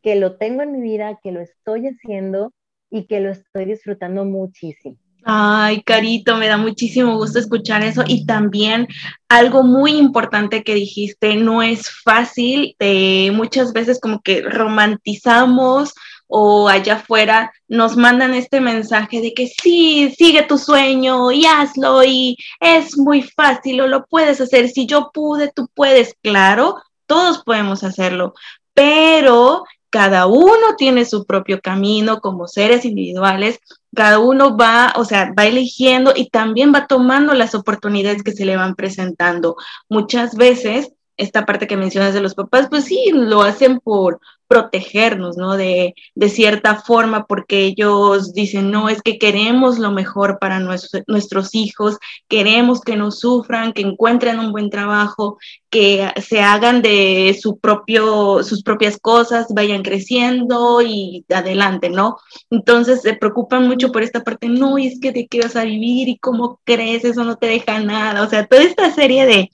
que 0.00 0.16
lo 0.16 0.38
tengo 0.38 0.62
en 0.62 0.72
mi 0.72 0.80
vida, 0.80 1.20
que 1.22 1.32
lo 1.32 1.40
estoy 1.40 1.88
haciendo 1.88 2.54
y 2.90 3.06
que 3.06 3.20
lo 3.20 3.30
estoy 3.30 3.66
disfrutando 3.66 4.24
muchísimo. 4.24 4.96
Ay, 5.24 5.82
Carito, 5.82 6.36
me 6.36 6.48
da 6.48 6.56
muchísimo 6.56 7.16
gusto 7.16 7.38
escuchar 7.38 7.82
eso. 7.82 8.02
Y 8.06 8.24
también 8.24 8.88
algo 9.28 9.62
muy 9.62 9.92
importante 9.92 10.62
que 10.62 10.74
dijiste, 10.74 11.36
no 11.36 11.62
es 11.62 11.90
fácil, 12.02 12.74
eh, 12.78 13.30
muchas 13.32 13.72
veces 13.72 14.00
como 14.00 14.22
que 14.22 14.42
romantizamos 14.42 15.92
o 16.28 16.68
allá 16.68 16.94
afuera 16.96 17.52
nos 17.68 17.96
mandan 17.96 18.34
este 18.34 18.60
mensaje 18.60 19.20
de 19.20 19.34
que 19.34 19.48
sí, 19.48 20.14
sigue 20.16 20.42
tu 20.44 20.58
sueño 20.58 21.32
y 21.32 21.46
hazlo 21.46 22.04
y 22.04 22.36
es 22.60 22.96
muy 22.96 23.22
fácil 23.22 23.80
o 23.80 23.86
lo 23.86 24.06
puedes 24.06 24.40
hacer, 24.40 24.68
si 24.68 24.86
yo 24.86 25.10
pude, 25.12 25.50
tú 25.54 25.68
puedes, 25.74 26.14
claro, 26.22 26.76
todos 27.06 27.42
podemos 27.44 27.82
hacerlo, 27.82 28.34
pero 28.74 29.64
cada 29.90 30.26
uno 30.26 30.76
tiene 30.76 31.04
su 31.04 31.24
propio 31.24 31.60
camino 31.60 32.20
como 32.20 32.46
seres 32.46 32.84
individuales, 32.84 33.60
cada 33.94 34.18
uno 34.18 34.56
va, 34.56 34.92
o 34.96 35.04
sea, 35.04 35.32
va 35.38 35.46
eligiendo 35.46 36.12
y 36.14 36.28
también 36.28 36.72
va 36.74 36.86
tomando 36.86 37.34
las 37.34 37.54
oportunidades 37.54 38.22
que 38.22 38.32
se 38.32 38.44
le 38.44 38.56
van 38.56 38.74
presentando. 38.74 39.56
Muchas 39.88 40.34
veces 40.34 40.92
esta 41.18 41.44
parte 41.44 41.66
que 41.66 41.76
mencionas 41.76 42.14
de 42.14 42.20
los 42.20 42.34
papás, 42.34 42.68
pues 42.70 42.84
sí, 42.84 43.10
lo 43.12 43.42
hacen 43.42 43.80
por 43.80 44.20
protegernos, 44.48 45.36
¿no? 45.36 45.56
De, 45.56 45.94
de 46.14 46.28
cierta 46.30 46.76
forma, 46.76 47.26
porque 47.26 47.66
ellos 47.66 48.32
dicen, 48.32 48.70
no, 48.70 48.88
es 48.88 49.02
que 49.02 49.18
queremos 49.18 49.78
lo 49.78 49.92
mejor 49.92 50.38
para 50.38 50.58
nuestros 50.58 51.54
hijos, 51.54 51.98
queremos 52.28 52.80
que 52.80 52.96
no 52.96 53.10
sufran, 53.12 53.74
que 53.74 53.82
encuentren 53.82 54.40
un 54.40 54.52
buen 54.52 54.70
trabajo, 54.70 55.38
que 55.68 56.10
se 56.26 56.40
hagan 56.40 56.80
de 56.80 57.38
su 57.40 57.58
propio, 57.58 58.42
sus 58.42 58.62
propias 58.62 58.98
cosas, 58.98 59.48
vayan 59.54 59.82
creciendo 59.82 60.80
y 60.80 61.26
adelante, 61.28 61.90
¿no? 61.90 62.16
Entonces 62.50 63.02
se 63.02 63.14
preocupan 63.14 63.68
mucho 63.68 63.92
por 63.92 64.02
esta 64.02 64.24
parte, 64.24 64.48
no, 64.48 64.78
es 64.78 64.98
que 64.98 65.12
de 65.12 65.26
qué 65.26 65.40
vas 65.40 65.56
a 65.56 65.64
vivir 65.64 66.08
y 66.08 66.18
cómo 66.18 66.60
crees, 66.64 67.04
eso 67.04 67.22
no 67.24 67.36
te 67.36 67.48
deja 67.48 67.80
nada, 67.80 68.22
o 68.22 68.30
sea, 68.30 68.46
toda 68.46 68.62
esta 68.62 68.90
serie 68.94 69.26
de 69.26 69.50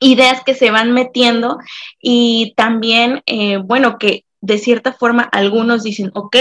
ideas 0.00 0.42
que 0.44 0.54
se 0.54 0.70
van 0.70 0.92
metiendo 0.92 1.58
y 2.00 2.54
también, 2.56 3.22
eh, 3.26 3.58
bueno, 3.58 3.98
que 3.98 4.24
de 4.40 4.58
cierta 4.58 4.92
forma 4.92 5.22
algunos 5.22 5.82
dicen, 5.82 6.10
ok, 6.14 6.36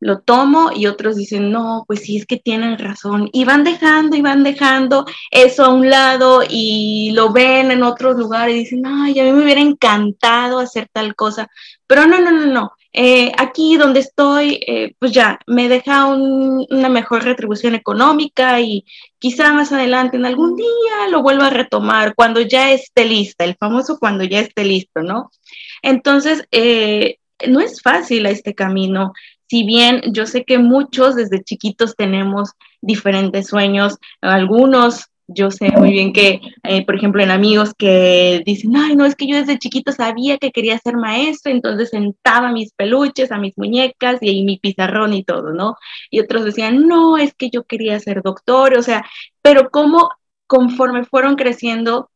lo 0.00 0.20
tomo 0.20 0.70
y 0.74 0.86
otros 0.86 1.16
dicen, 1.16 1.52
no, 1.52 1.84
pues 1.86 2.00
sí, 2.00 2.16
es 2.16 2.26
que 2.26 2.38
tienen 2.38 2.78
razón. 2.78 3.28
Y 3.32 3.44
van 3.44 3.64
dejando 3.64 4.16
y 4.16 4.22
van 4.22 4.42
dejando 4.42 5.04
eso 5.30 5.64
a 5.64 5.68
un 5.68 5.90
lado 5.90 6.42
y 6.48 7.12
lo 7.12 7.32
ven 7.32 7.70
en 7.70 7.82
otro 7.82 8.14
lugar 8.14 8.48
y 8.48 8.54
dicen, 8.54 8.84
ay, 8.86 9.20
a 9.20 9.24
mí 9.24 9.32
me 9.32 9.44
hubiera 9.44 9.60
encantado 9.60 10.58
hacer 10.58 10.88
tal 10.90 11.14
cosa. 11.14 11.48
Pero 11.86 12.06
no, 12.06 12.18
no, 12.18 12.32
no, 12.32 12.46
no. 12.46 12.72
Eh, 12.92 13.30
aquí 13.38 13.76
donde 13.76 14.00
estoy, 14.00 14.60
eh, 14.66 14.94
pues 14.98 15.12
ya 15.12 15.38
me 15.46 15.68
deja 15.68 16.06
una 16.06 16.88
mejor 16.88 17.22
retribución 17.22 17.74
económica 17.74 18.60
y 18.60 18.84
quizá 19.18 19.52
más 19.52 19.70
adelante, 19.72 20.16
en 20.16 20.26
algún 20.26 20.56
día, 20.56 21.08
lo 21.10 21.22
vuelva 21.22 21.46
a 21.46 21.50
retomar 21.50 22.14
cuando 22.16 22.40
ya 22.40 22.72
esté 22.72 23.04
lista, 23.04 23.44
el 23.44 23.56
famoso 23.56 23.98
cuando 23.98 24.24
ya 24.24 24.40
esté 24.40 24.64
listo, 24.64 25.02
¿no? 25.02 25.30
Entonces, 25.82 26.44
eh, 26.50 27.18
no 27.46 27.60
es 27.60 27.80
fácil 27.80 28.26
este 28.26 28.54
camino. 28.54 29.12
Si 29.48 29.64
bien 29.64 30.02
yo 30.12 30.26
sé 30.26 30.44
que 30.44 30.58
muchos 30.58 31.16
desde 31.16 31.42
chiquitos 31.42 31.96
tenemos 31.96 32.50
diferentes 32.80 33.48
sueños, 33.48 33.98
algunos 34.20 35.06
yo 35.32 35.50
sé 35.50 35.70
muy 35.70 35.90
bien 35.92 36.12
que, 36.12 36.40
eh, 36.64 36.84
por 36.84 36.96
ejemplo, 36.96 37.22
en 37.22 37.30
amigos 37.30 37.72
que 37.74 38.42
dicen, 38.44 38.76
ay, 38.76 38.96
no, 38.96 39.04
es 39.06 39.14
que 39.14 39.26
yo 39.26 39.36
desde 39.36 39.58
chiquito 39.58 39.92
sabía 39.92 40.38
que 40.38 40.50
quería 40.50 40.78
ser 40.78 40.96
maestro, 40.96 41.52
entonces 41.52 41.90
sentaba 41.90 42.52
mis 42.52 42.72
peluches, 42.72 43.32
a 43.32 43.38
mis 43.38 43.56
muñecas 43.56 44.22
y 44.22 44.28
ahí 44.28 44.44
mi 44.44 44.58
pizarrón 44.58 45.14
y 45.14 45.24
todo, 45.24 45.52
¿no? 45.52 45.76
Y 46.10 46.20
otros 46.20 46.44
decían, 46.44 46.86
no, 46.86 47.16
es 47.18 47.34
que 47.34 47.50
yo 47.50 47.64
quería 47.64 47.98
ser 48.00 48.22
doctor, 48.22 48.76
o 48.76 48.82
sea, 48.82 49.04
pero 49.42 49.70
como 49.70 50.10
conforme 50.46 51.04
fueron 51.04 51.36
creciendo, 51.36 52.10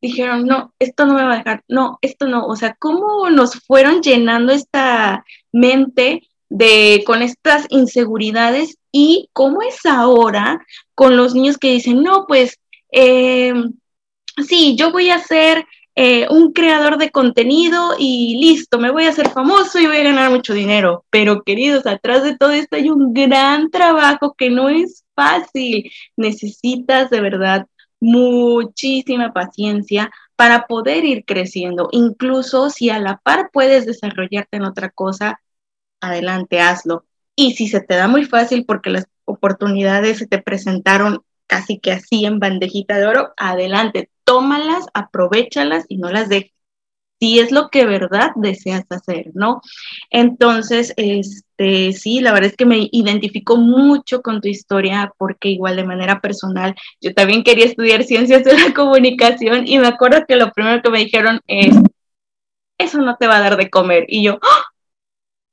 dijeron, 0.00 0.46
no, 0.46 0.72
esto 0.78 1.06
no 1.06 1.14
me 1.14 1.24
va 1.24 1.34
a 1.34 1.38
dejar, 1.38 1.64
no, 1.68 1.98
esto 2.02 2.26
no, 2.26 2.46
o 2.46 2.56
sea, 2.56 2.74
cómo 2.78 3.28
nos 3.30 3.56
fueron 3.66 4.02
llenando 4.02 4.52
esta 4.52 5.24
mente 5.52 6.22
de 6.48 7.02
con 7.06 7.22
estas 7.22 7.66
inseguridades 7.70 8.76
y 8.92 9.28
cómo 9.32 9.62
es 9.62 9.84
ahora 9.84 10.64
con 10.94 11.16
los 11.16 11.34
niños 11.34 11.58
que 11.58 11.72
dicen, 11.72 12.02
no, 12.02 12.26
pues 12.26 12.58
eh, 12.92 13.52
sí, 14.46 14.76
yo 14.76 14.92
voy 14.92 15.10
a 15.10 15.18
ser 15.18 15.66
eh, 15.98 16.26
un 16.28 16.52
creador 16.52 16.98
de 16.98 17.10
contenido 17.10 17.94
y 17.98 18.38
listo, 18.38 18.78
me 18.78 18.90
voy 18.90 19.04
a 19.04 19.08
hacer 19.08 19.30
famoso 19.30 19.80
y 19.80 19.86
voy 19.86 19.96
a 19.96 20.02
ganar 20.04 20.30
mucho 20.30 20.52
dinero. 20.52 21.04
Pero 21.10 21.42
queridos, 21.42 21.86
atrás 21.86 22.22
de 22.22 22.36
todo 22.36 22.50
esto 22.50 22.76
hay 22.76 22.90
un 22.90 23.14
gran 23.14 23.70
trabajo 23.70 24.34
que 24.36 24.50
no 24.50 24.68
es 24.68 25.04
fácil. 25.14 25.90
Necesitas 26.16 27.08
de 27.10 27.20
verdad 27.22 27.66
muchísima 27.98 29.32
paciencia 29.32 30.10
para 30.36 30.66
poder 30.66 31.04
ir 31.06 31.24
creciendo. 31.24 31.88
Incluso 31.92 32.68
si 32.68 32.90
a 32.90 32.98
la 32.98 33.16
par 33.18 33.50
puedes 33.50 33.86
desarrollarte 33.86 34.58
en 34.58 34.64
otra 34.64 34.90
cosa, 34.90 35.40
adelante, 36.00 36.60
hazlo. 36.60 37.04
Y 37.34 37.52
si 37.52 37.68
se 37.68 37.80
te 37.80 37.94
da 37.96 38.08
muy 38.08 38.24
fácil 38.24 38.64
porque 38.64 38.90
las 38.90 39.06
oportunidades 39.24 40.18
se 40.18 40.26
te 40.26 40.40
presentaron 40.40 41.22
casi 41.46 41.78
que 41.78 41.92
así 41.92 42.24
en 42.24 42.40
bandejita 42.40 42.98
de 42.98 43.06
oro, 43.06 43.34
adelante, 43.36 44.10
tómalas, 44.24 44.86
aprovechalas 44.94 45.84
y 45.88 45.98
no 45.98 46.10
las 46.10 46.28
dejes. 46.28 46.52
Si 47.18 47.38
es 47.38 47.50
lo 47.50 47.70
que 47.70 47.86
verdad 47.86 48.32
deseas 48.36 48.84
hacer, 48.90 49.30
¿no? 49.32 49.62
Entonces, 50.10 50.92
este, 50.98 51.92
sí, 51.94 52.20
la 52.20 52.32
verdad 52.32 52.50
es 52.50 52.56
que 52.56 52.66
me 52.66 52.90
identifico 52.92 53.56
mucho 53.56 54.20
con 54.20 54.42
tu 54.42 54.48
historia 54.48 55.10
porque 55.16 55.48
igual 55.48 55.76
de 55.76 55.84
manera 55.84 56.20
personal, 56.20 56.74
yo 57.00 57.14
también 57.14 57.42
quería 57.42 57.64
estudiar 57.64 58.04
ciencias 58.04 58.44
de 58.44 58.52
la 58.52 58.74
comunicación 58.74 59.66
y 59.66 59.78
me 59.78 59.86
acuerdo 59.86 60.26
que 60.28 60.36
lo 60.36 60.52
primero 60.52 60.82
que 60.82 60.90
me 60.90 60.98
dijeron 60.98 61.40
es, 61.46 61.74
eso 62.76 62.98
no 62.98 63.16
te 63.16 63.26
va 63.26 63.38
a 63.38 63.40
dar 63.40 63.56
de 63.56 63.70
comer. 63.70 64.04
Y 64.08 64.22
yo, 64.22 64.38
¡Ah! 64.42 64.75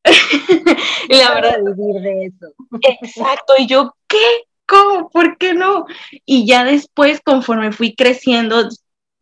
y 1.09 1.15
la 1.15 1.33
verdad. 1.33 1.59
vivir 1.75 2.01
de 2.01 2.25
eso. 2.25 2.53
Exacto, 3.01 3.53
y 3.57 3.67
yo, 3.67 3.95
¿qué? 4.07 4.17
¿Cómo? 4.65 5.09
¿Por 5.09 5.37
qué 5.37 5.53
no? 5.53 5.85
Y 6.25 6.45
ya 6.45 6.63
después, 6.63 7.21
conforme 7.21 7.71
fui 7.71 7.95
creciendo, 7.95 8.69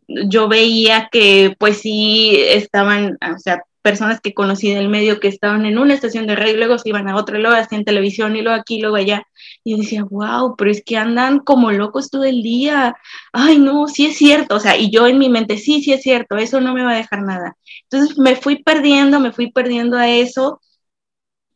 yo 0.07 0.47
veía 0.47 1.09
que 1.11 1.55
pues 1.59 1.79
sí 1.79 2.35
estaban, 2.37 3.17
o 3.21 3.39
sea, 3.39 3.63
personas 3.81 4.21
que 4.21 4.33
conocí 4.33 4.71
del 4.73 4.89
medio 4.89 5.19
que 5.19 5.27
estaban 5.27 5.65
en 5.65 5.79
una 5.79 5.93
estación 5.93 6.27
de 6.27 6.35
radio 6.35 6.53
y 6.53 6.57
luego 6.57 6.77
se 6.77 6.89
iban 6.89 7.07
a 7.07 7.15
otra, 7.15 7.37
y 7.37 7.41
luego 7.41 7.57
hacían 7.57 7.83
televisión 7.83 8.35
y 8.35 8.41
luego 8.41 8.59
aquí, 8.59 8.79
luego 8.79 8.95
allá. 8.97 9.23
Y 9.63 9.71
yo 9.71 9.77
decía, 9.77 10.03
wow, 10.03 10.55
pero 10.55 10.71
es 10.71 10.83
que 10.83 10.97
andan 10.97 11.39
como 11.39 11.71
locos 11.71 12.09
todo 12.09 12.23
el 12.23 12.43
día. 12.43 12.95
Ay, 13.33 13.57
no, 13.59 13.87
sí 13.87 14.05
es 14.05 14.17
cierto. 14.17 14.55
O 14.55 14.59
sea, 14.59 14.77
y 14.77 14.91
yo 14.91 15.07
en 15.07 15.17
mi 15.17 15.29
mente, 15.29 15.57
sí, 15.57 15.81
sí 15.83 15.93
es 15.93 16.01
cierto, 16.01 16.37
eso 16.37 16.61
no 16.61 16.73
me 16.73 16.83
va 16.83 16.91
a 16.91 16.97
dejar 16.97 17.23
nada. 17.23 17.57
Entonces 17.89 18.17
me 18.17 18.35
fui 18.35 18.63
perdiendo, 18.63 19.19
me 19.19 19.31
fui 19.31 19.51
perdiendo 19.51 19.97
a 19.97 20.09
eso 20.09 20.59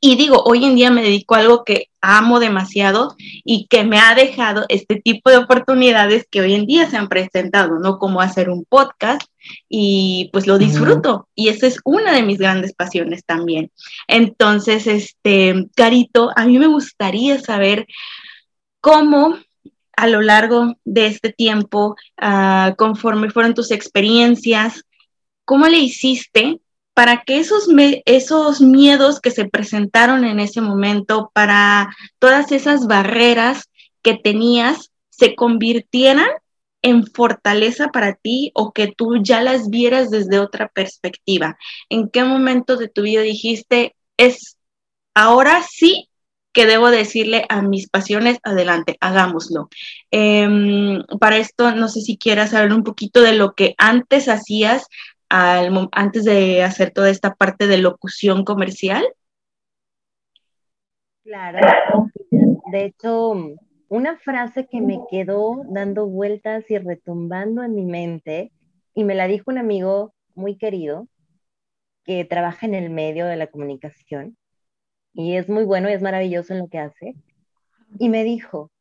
y 0.07 0.15
digo, 0.15 0.43
hoy 0.45 0.63
en 0.63 0.75
día 0.75 0.91
me 0.91 1.01
dedico 1.01 1.33
a 1.33 1.39
algo 1.39 1.63
que 1.63 1.89
amo 1.99 2.39
demasiado 2.39 3.15
y 3.43 3.65
que 3.65 3.83
me 3.83 3.97
ha 3.97 4.13
dejado 4.13 4.63
este 4.69 4.97
tipo 4.97 5.31
de 5.31 5.37
oportunidades 5.37 6.27
que 6.29 6.41
hoy 6.41 6.53
en 6.53 6.67
día 6.67 6.87
se 6.87 6.95
han 6.95 7.09
presentado, 7.09 7.79
¿no? 7.79 7.97
Como 7.97 8.21
hacer 8.21 8.51
un 8.51 8.65
podcast 8.65 9.23
y 9.67 10.29
pues 10.31 10.45
lo 10.45 10.59
disfruto 10.59 11.27
y 11.33 11.49
esa 11.49 11.65
es 11.65 11.79
una 11.83 12.13
de 12.13 12.21
mis 12.21 12.37
grandes 12.37 12.75
pasiones 12.75 13.25
también. 13.25 13.71
Entonces, 14.07 14.85
este, 14.85 15.69
Carito, 15.75 16.29
a 16.35 16.45
mí 16.45 16.59
me 16.59 16.67
gustaría 16.67 17.39
saber 17.39 17.87
cómo 18.81 19.39
a 19.97 20.05
lo 20.05 20.21
largo 20.21 20.75
de 20.83 21.07
este 21.07 21.33
tiempo, 21.33 21.95
uh, 22.21 22.75
conforme 22.75 23.31
fueron 23.31 23.55
tus 23.55 23.71
experiencias, 23.71 24.83
¿cómo 25.45 25.67
le 25.67 25.79
hiciste 25.79 26.59
para 26.95 27.23
que 27.23 27.39
esos, 27.39 27.67
esos 28.05 28.61
miedos 28.61 29.19
que 29.19 29.29
se 29.29 29.45
presentaron 29.45 30.23
en 30.23 30.39
ese 30.39 30.61
momento, 30.61 31.29
para 31.33 31.93
todas 32.19 32.51
esas 32.51 32.87
barreras 32.87 33.69
que 34.01 34.15
tenías, 34.15 34.91
se 35.09 35.35
convirtieran 35.35 36.29
en 36.81 37.05
fortaleza 37.05 37.89
para 37.89 38.13
ti 38.13 38.51
o 38.53 38.71
que 38.71 38.93
tú 38.95 39.17
ya 39.21 39.41
las 39.41 39.69
vieras 39.69 40.09
desde 40.09 40.39
otra 40.39 40.69
perspectiva? 40.69 41.57
¿En 41.89 42.09
qué 42.09 42.23
momento 42.23 42.77
de 42.77 42.87
tu 42.87 43.01
vida 43.01 43.21
dijiste, 43.21 43.95
es 44.17 44.57
ahora 45.13 45.63
sí 45.63 46.09
que 46.53 46.65
debo 46.65 46.89
decirle 46.89 47.45
a 47.49 47.61
mis 47.61 47.89
pasiones, 47.89 48.37
adelante, 48.41 48.95
hagámoslo. 49.01 49.67
Em, 50.09 51.03
para 51.19 51.35
esto, 51.35 51.75
no 51.75 51.89
sé 51.89 51.99
si 51.99 52.17
quieras 52.17 52.51
saber 52.51 52.71
un 52.71 52.83
poquito 52.83 53.21
de 53.21 53.33
lo 53.33 53.55
que 53.55 53.75
antes 53.77 54.29
hacías 54.29 54.87
antes 55.91 56.23
de 56.23 56.63
hacer 56.63 56.91
toda 56.91 57.09
esta 57.09 57.35
parte 57.35 57.67
de 57.67 57.77
locución 57.77 58.45
comercial. 58.45 59.03
Claro, 61.23 61.59
de 62.71 62.85
hecho, 62.85 63.33
una 63.89 64.17
frase 64.17 64.67
que 64.67 64.79
me 64.79 64.99
quedó 65.09 65.63
dando 65.69 66.07
vueltas 66.07 66.69
y 66.69 66.77
retumbando 66.77 67.63
en 67.63 67.75
mi 67.75 67.85
mente, 67.85 68.51
y 68.93 69.03
me 69.03 69.15
la 69.15 69.27
dijo 69.27 69.51
un 69.51 69.57
amigo 69.57 70.13
muy 70.35 70.57
querido 70.57 71.07
que 72.03 72.23
trabaja 72.25 72.65
en 72.65 72.75
el 72.75 72.89
medio 72.91 73.25
de 73.25 73.35
la 73.35 73.47
comunicación, 73.47 74.37
y 75.13 75.35
es 75.35 75.49
muy 75.49 75.63
bueno 75.63 75.89
y 75.89 75.93
es 75.93 76.01
maravilloso 76.01 76.53
en 76.53 76.59
lo 76.59 76.67
que 76.67 76.79
hace, 76.79 77.15
y 77.97 78.09
me 78.09 78.23
dijo, 78.23 78.71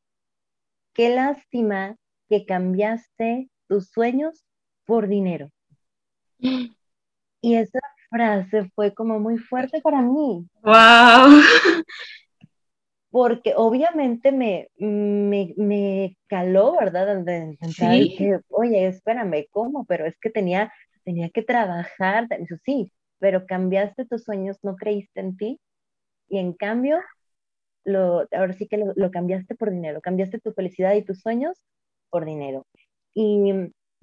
qué 0.93 1.15
lástima 1.15 1.97
que 2.29 2.45
cambiaste 2.45 3.49
tus 3.69 3.89
sueños 3.89 4.45
por 4.85 5.09
dinero. 5.09 5.51
Y 6.39 7.57
esa 7.57 7.81
frase 8.11 8.71
fue 8.75 8.95
como 8.95 9.21
muy 9.21 9.39
fuerte 9.39 9.81
para 9.83 10.01
mí. 10.01 10.47
¡Wow! 10.63 11.43
porque 13.15 13.55
obviamente 13.57 14.33
me, 14.33 14.71
me, 14.77 16.17
caló, 16.27 16.77
¿verdad? 16.77 17.23
De, 17.23 17.57
sí. 17.71 18.19
oye, 18.49 18.89
espérame, 18.89 19.47
¿cómo? 19.53 19.85
Pero 19.85 20.05
es 20.05 20.19
que 20.19 20.31
tenía, 20.31 20.73
tenía 21.05 21.31
que 21.31 21.43
trabajar. 21.45 22.27
Dijo, 22.41 22.57
sí, 22.65 22.91
pero 23.21 23.47
cambiaste 23.47 24.05
tus 24.05 24.25
sueños, 24.25 24.59
no 24.65 24.75
creíste 24.75 25.21
en 25.21 25.37
ti. 25.37 25.61
Y 26.29 26.39
en 26.39 26.55
cambio, 26.55 26.99
lo, 27.85 28.27
ahora 28.33 28.53
sí 28.55 28.67
que 28.67 28.79
lo, 28.79 29.11
cambiaste 29.13 29.55
por 29.55 29.71
dinero. 29.71 30.01
Cambiaste 30.01 30.41
tu 30.41 30.53
felicidad 30.53 30.95
y 30.95 31.05
tus 31.05 31.21
sueños 31.21 31.57
por 32.11 32.25
dinero. 32.25 32.67
Y 33.15 33.53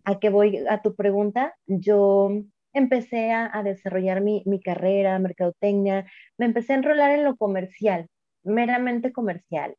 a 0.03 0.19
qué 0.19 0.29
voy 0.29 0.63
a 0.69 0.81
tu 0.81 0.95
pregunta, 0.95 1.55
yo 1.67 2.29
empecé 2.73 3.31
a, 3.31 3.49
a 3.51 3.63
desarrollar 3.63 4.21
mi, 4.21 4.43
mi 4.45 4.61
carrera, 4.61 5.19
mercadotecnia, 5.19 6.05
me 6.37 6.45
empecé 6.45 6.73
a 6.73 6.77
enrolar 6.77 7.11
en 7.11 7.23
lo 7.23 7.35
comercial 7.35 8.07
meramente 8.43 9.11
comercial. 9.11 9.75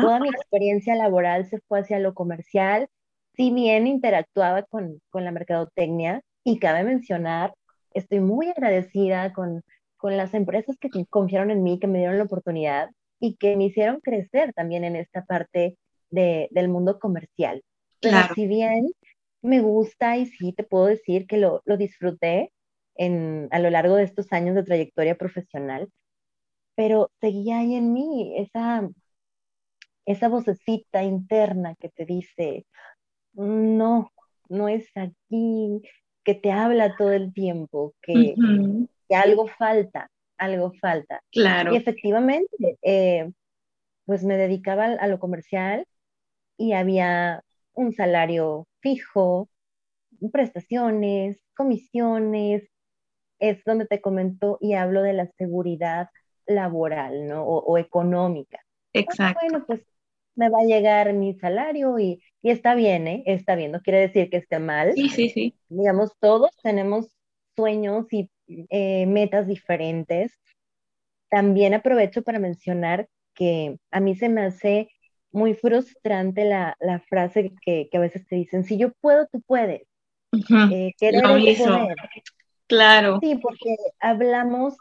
Toda 0.00 0.18
mi 0.18 0.28
experiencia 0.28 0.96
laboral 0.96 1.46
se 1.46 1.60
fue 1.68 1.80
hacia 1.80 2.00
lo 2.00 2.14
comercial, 2.14 2.88
si 3.36 3.52
bien 3.52 3.86
interactuaba 3.86 4.64
con, 4.64 5.00
con 5.08 5.24
la 5.24 5.30
mercadotecnia, 5.30 6.20
y 6.44 6.58
cabe 6.58 6.82
mencionar, 6.82 7.54
estoy 7.94 8.18
muy 8.18 8.48
agradecida 8.48 9.32
con, 9.32 9.62
con 9.96 10.16
las 10.16 10.34
empresas 10.34 10.76
que 10.78 10.90
confiaron 11.08 11.52
en 11.52 11.62
mí, 11.62 11.78
que 11.78 11.86
me 11.86 11.98
dieron 11.98 12.18
la 12.18 12.24
oportunidad 12.24 12.90
y 13.20 13.36
que 13.36 13.56
me 13.56 13.64
hicieron 13.66 14.00
crecer 14.00 14.52
también 14.52 14.82
en 14.82 14.96
esta 14.96 15.24
parte 15.24 15.78
de, 16.10 16.48
del 16.50 16.68
mundo 16.68 16.98
comercial. 16.98 17.62
Pero 18.00 18.18
si 18.34 18.48
bien 18.48 18.90
me 19.42 19.60
gusta 19.60 20.16
y 20.16 20.26
sí 20.26 20.52
te 20.52 20.64
puedo 20.64 20.86
decir 20.86 21.26
que 21.26 21.36
lo, 21.36 21.62
lo 21.64 21.76
disfruté 21.76 22.52
en, 22.94 23.48
a 23.50 23.58
lo 23.58 23.70
largo 23.70 23.96
de 23.96 24.04
estos 24.04 24.32
años 24.32 24.54
de 24.54 24.62
trayectoria 24.62 25.16
profesional, 25.16 25.90
pero 26.74 27.10
seguía 27.20 27.58
ahí 27.58 27.74
en 27.74 27.92
mí 27.92 28.34
esa, 28.38 28.88
esa 30.06 30.28
vocecita 30.28 31.02
interna 31.02 31.74
que 31.78 31.88
te 31.88 32.04
dice, 32.04 32.66
no, 33.34 34.12
no 34.48 34.68
es 34.68 34.88
aquí, 34.94 35.82
que 36.24 36.34
te 36.34 36.52
habla 36.52 36.96
todo 36.96 37.12
el 37.12 37.32
tiempo, 37.32 37.94
que, 38.00 38.34
algo 39.10 39.48
falta, 39.48 40.10
algo 40.38 40.72
falta. 40.80 41.22
Claro. 41.30 41.74
Y 41.74 41.76
efectivamente, 41.76 42.78
eh, 42.82 43.30
pues 44.04 44.24
me 44.24 44.36
dedicaba 44.36 44.86
a 44.86 45.06
lo 45.06 45.18
comercial 45.18 45.86
y 46.56 46.72
había 46.72 47.42
un 47.74 47.92
salario 47.92 48.66
fijo, 48.80 49.48
prestaciones, 50.32 51.40
comisiones, 51.54 52.68
es 53.38 53.64
donde 53.64 53.86
te 53.86 54.00
comento 54.00 54.58
y 54.60 54.74
hablo 54.74 55.02
de 55.02 55.12
la 55.12 55.26
seguridad 55.36 56.08
laboral, 56.46 57.26
¿no? 57.26 57.44
O, 57.44 57.78
económica. 57.78 58.60
Exacto. 58.92 59.40
bueno, 59.42 59.64
pues 59.66 59.82
me 60.34 60.48
va 60.48 60.60
a 60.60 60.64
llegar 60.64 61.12
mi 61.12 61.34
salario 61.34 61.98
y, 61.98 62.22
está 62.42 62.74
bien, 62.74 63.08
¿eh? 63.08 63.22
Está 63.26 63.54
bien, 63.54 63.72
no 63.72 63.80
quiere 63.80 64.00
decir 64.00 64.30
que 64.30 64.38
esté 64.38 64.58
mal. 64.58 64.92
Sí, 64.94 65.08
sí, 65.08 65.28
sí. 65.28 65.54
Digamos, 65.68 66.12
todos 66.20 66.50
tenemos 66.62 67.12
sueños 67.56 68.06
y 68.12 68.30
eh, 68.46 69.06
metas 69.06 69.46
diferentes. 69.46 70.38
También 71.28 71.74
aprovecho 71.74 72.22
para 72.22 72.38
mencionar 72.38 73.08
que 73.34 73.78
a 73.90 74.00
mí 74.00 74.14
se 74.14 74.28
me 74.28 74.42
hace 74.42 74.88
muy 75.32 75.54
frustrante 75.54 76.44
la, 76.44 76.76
frase 77.08 77.52
que, 77.64 77.88
a 77.92 77.98
veces 77.98 78.26
te 78.26 78.36
dicen, 78.36 78.64
si 78.64 78.76
yo 78.78 78.92
puedo, 79.00 79.26
tú 79.30 79.40
puedes. 79.42 79.82
Eh, 80.32 80.92
claro. 82.66 83.18
Sí, 83.20 83.36
porque 83.36 83.76
hablamos 84.00 84.76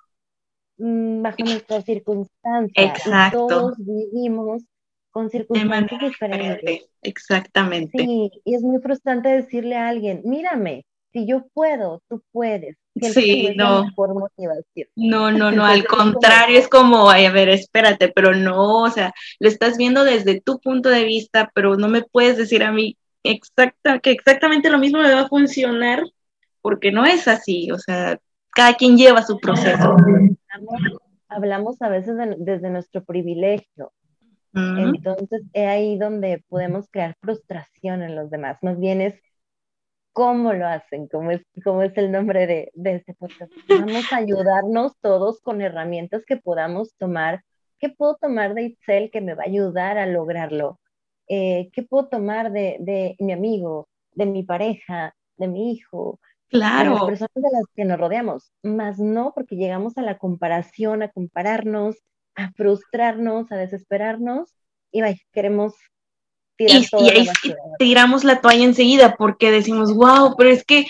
Mm, 0.81 1.21
bajo 1.21 1.37
nuestras 1.43 1.85
circunstancias. 1.85 2.97
Exacto. 2.97 3.45
todos 3.47 3.77
vivimos 3.77 4.63
con 5.11 5.29
circunstancias 5.29 6.01
diferentes. 6.01 6.89
Exactamente. 7.03 8.03
Sí, 8.03 8.31
y 8.43 8.55
es 8.55 8.63
muy 8.63 8.81
frustrante 8.81 9.29
decirle 9.29 9.75
a 9.75 9.89
alguien, 9.89 10.21
mírame, 10.25 10.85
si 11.11 11.27
yo 11.27 11.45
puedo, 11.53 12.01
tú 12.09 12.23
puedes. 12.31 12.77
sí, 12.95 13.53
no. 13.55 13.85
Por 13.95 14.13
motivación. 14.13 14.87
No, 14.95 15.31
no, 15.31 15.51
no, 15.51 15.65
al 15.65 15.85
contrario, 15.85 16.57
es 16.57 16.67
como, 16.67 17.09
ay, 17.09 17.25
a 17.25 17.31
ver, 17.31 17.49
espérate, 17.49 18.09
pero 18.09 18.33
no, 18.33 18.83
o 18.83 18.89
sea, 18.89 19.13
lo 19.39 19.47
estás 19.47 19.77
viendo 19.77 20.03
desde 20.03 20.41
tu 20.41 20.59
punto 20.59 20.89
de 20.89 21.03
vista, 21.03 21.51
pero 21.53 21.75
no 21.75 21.87
me 21.87 22.03
puedes 22.03 22.37
decir 22.37 22.63
a 22.63 22.71
mí 22.71 22.97
exacta, 23.23 23.99
que 23.99 24.11
exactamente 24.11 24.69
lo 24.69 24.79
mismo 24.79 24.99
me 24.99 25.13
va 25.13 25.21
a 25.21 25.27
funcionar, 25.27 26.03
porque 26.61 26.91
no 26.91 27.05
es 27.05 27.27
así, 27.27 27.71
o 27.71 27.77
sea, 27.77 28.19
cada 28.51 28.75
quien 28.75 28.97
lleva 28.97 29.23
su 29.23 29.39
proceso. 29.39 29.95
Hablamos, 31.27 31.81
a 31.81 31.89
veces 31.89 32.17
desde 32.39 32.69
nuestro 32.69 33.03
privilegio. 33.03 33.93
Entonces, 34.53 35.43
es 35.53 35.65
ahí 35.65 35.97
donde 35.97 36.43
podemos 36.49 36.89
crear 36.91 37.15
frustración 37.21 38.03
en 38.03 38.17
los 38.17 38.29
demás. 38.29 38.57
Más 38.61 38.77
bien 38.77 38.99
es 38.99 39.15
cómo 40.13 40.53
lo 40.53 40.67
hacen, 40.67 41.07
como 41.07 41.31
es, 41.31 41.41
como 41.63 41.83
es 41.83 41.97
el 41.97 42.11
nombre 42.11 42.47
de, 42.47 42.71
de 42.73 42.95
este 42.95 43.13
podcast. 43.13 43.51
Vamos 43.69 44.11
a 44.11 44.17
ayudarnos 44.17 44.93
todos 45.01 45.41
con 45.41 45.61
herramientas 45.61 46.25
que 46.25 46.37
podamos 46.37 46.95
tomar. 46.97 47.43
¿Qué 47.79 47.89
puedo 47.89 48.15
tomar 48.15 48.53
de 48.53 48.63
Itzel 48.63 49.09
que 49.11 49.21
me 49.21 49.33
va 49.33 49.43
a 49.43 49.47
ayudar 49.47 49.97
a 49.97 50.05
lograrlo? 50.05 50.79
Eh, 51.27 51.69
¿Qué 51.73 51.83
puedo 51.83 52.07
tomar 52.07 52.51
de, 52.51 52.77
de 52.79 53.15
mi 53.19 53.31
amigo, 53.31 53.87
de 54.13 54.25
mi 54.25 54.43
pareja, 54.43 55.15
de 55.37 55.47
mi 55.47 55.71
hijo? 55.71 56.19
Claro. 56.49 56.95
las 56.95 57.05
personas 57.05 57.35
de 57.35 57.49
las 57.49 57.63
que 57.73 57.85
nos 57.85 57.97
rodeamos, 57.97 58.51
más 58.61 58.99
no 58.99 59.31
porque 59.33 59.55
llegamos 59.55 59.97
a 59.97 60.01
la 60.01 60.17
comparación, 60.17 61.01
a 61.01 61.09
compararnos, 61.09 61.95
a 62.35 62.51
frustrarnos, 62.51 63.49
a 63.53 63.55
desesperarnos 63.55 64.53
y 64.91 65.01
queremos 65.31 65.75
y, 66.57 67.09
ahí 67.09 67.27
tiramos 67.79 68.23
la 68.23 68.41
toalla 68.41 68.63
enseguida 68.63 69.15
porque 69.17 69.51
decimos, 69.51 69.93
wow, 69.93 70.35
pero 70.37 70.49
es 70.51 70.63
que 70.63 70.85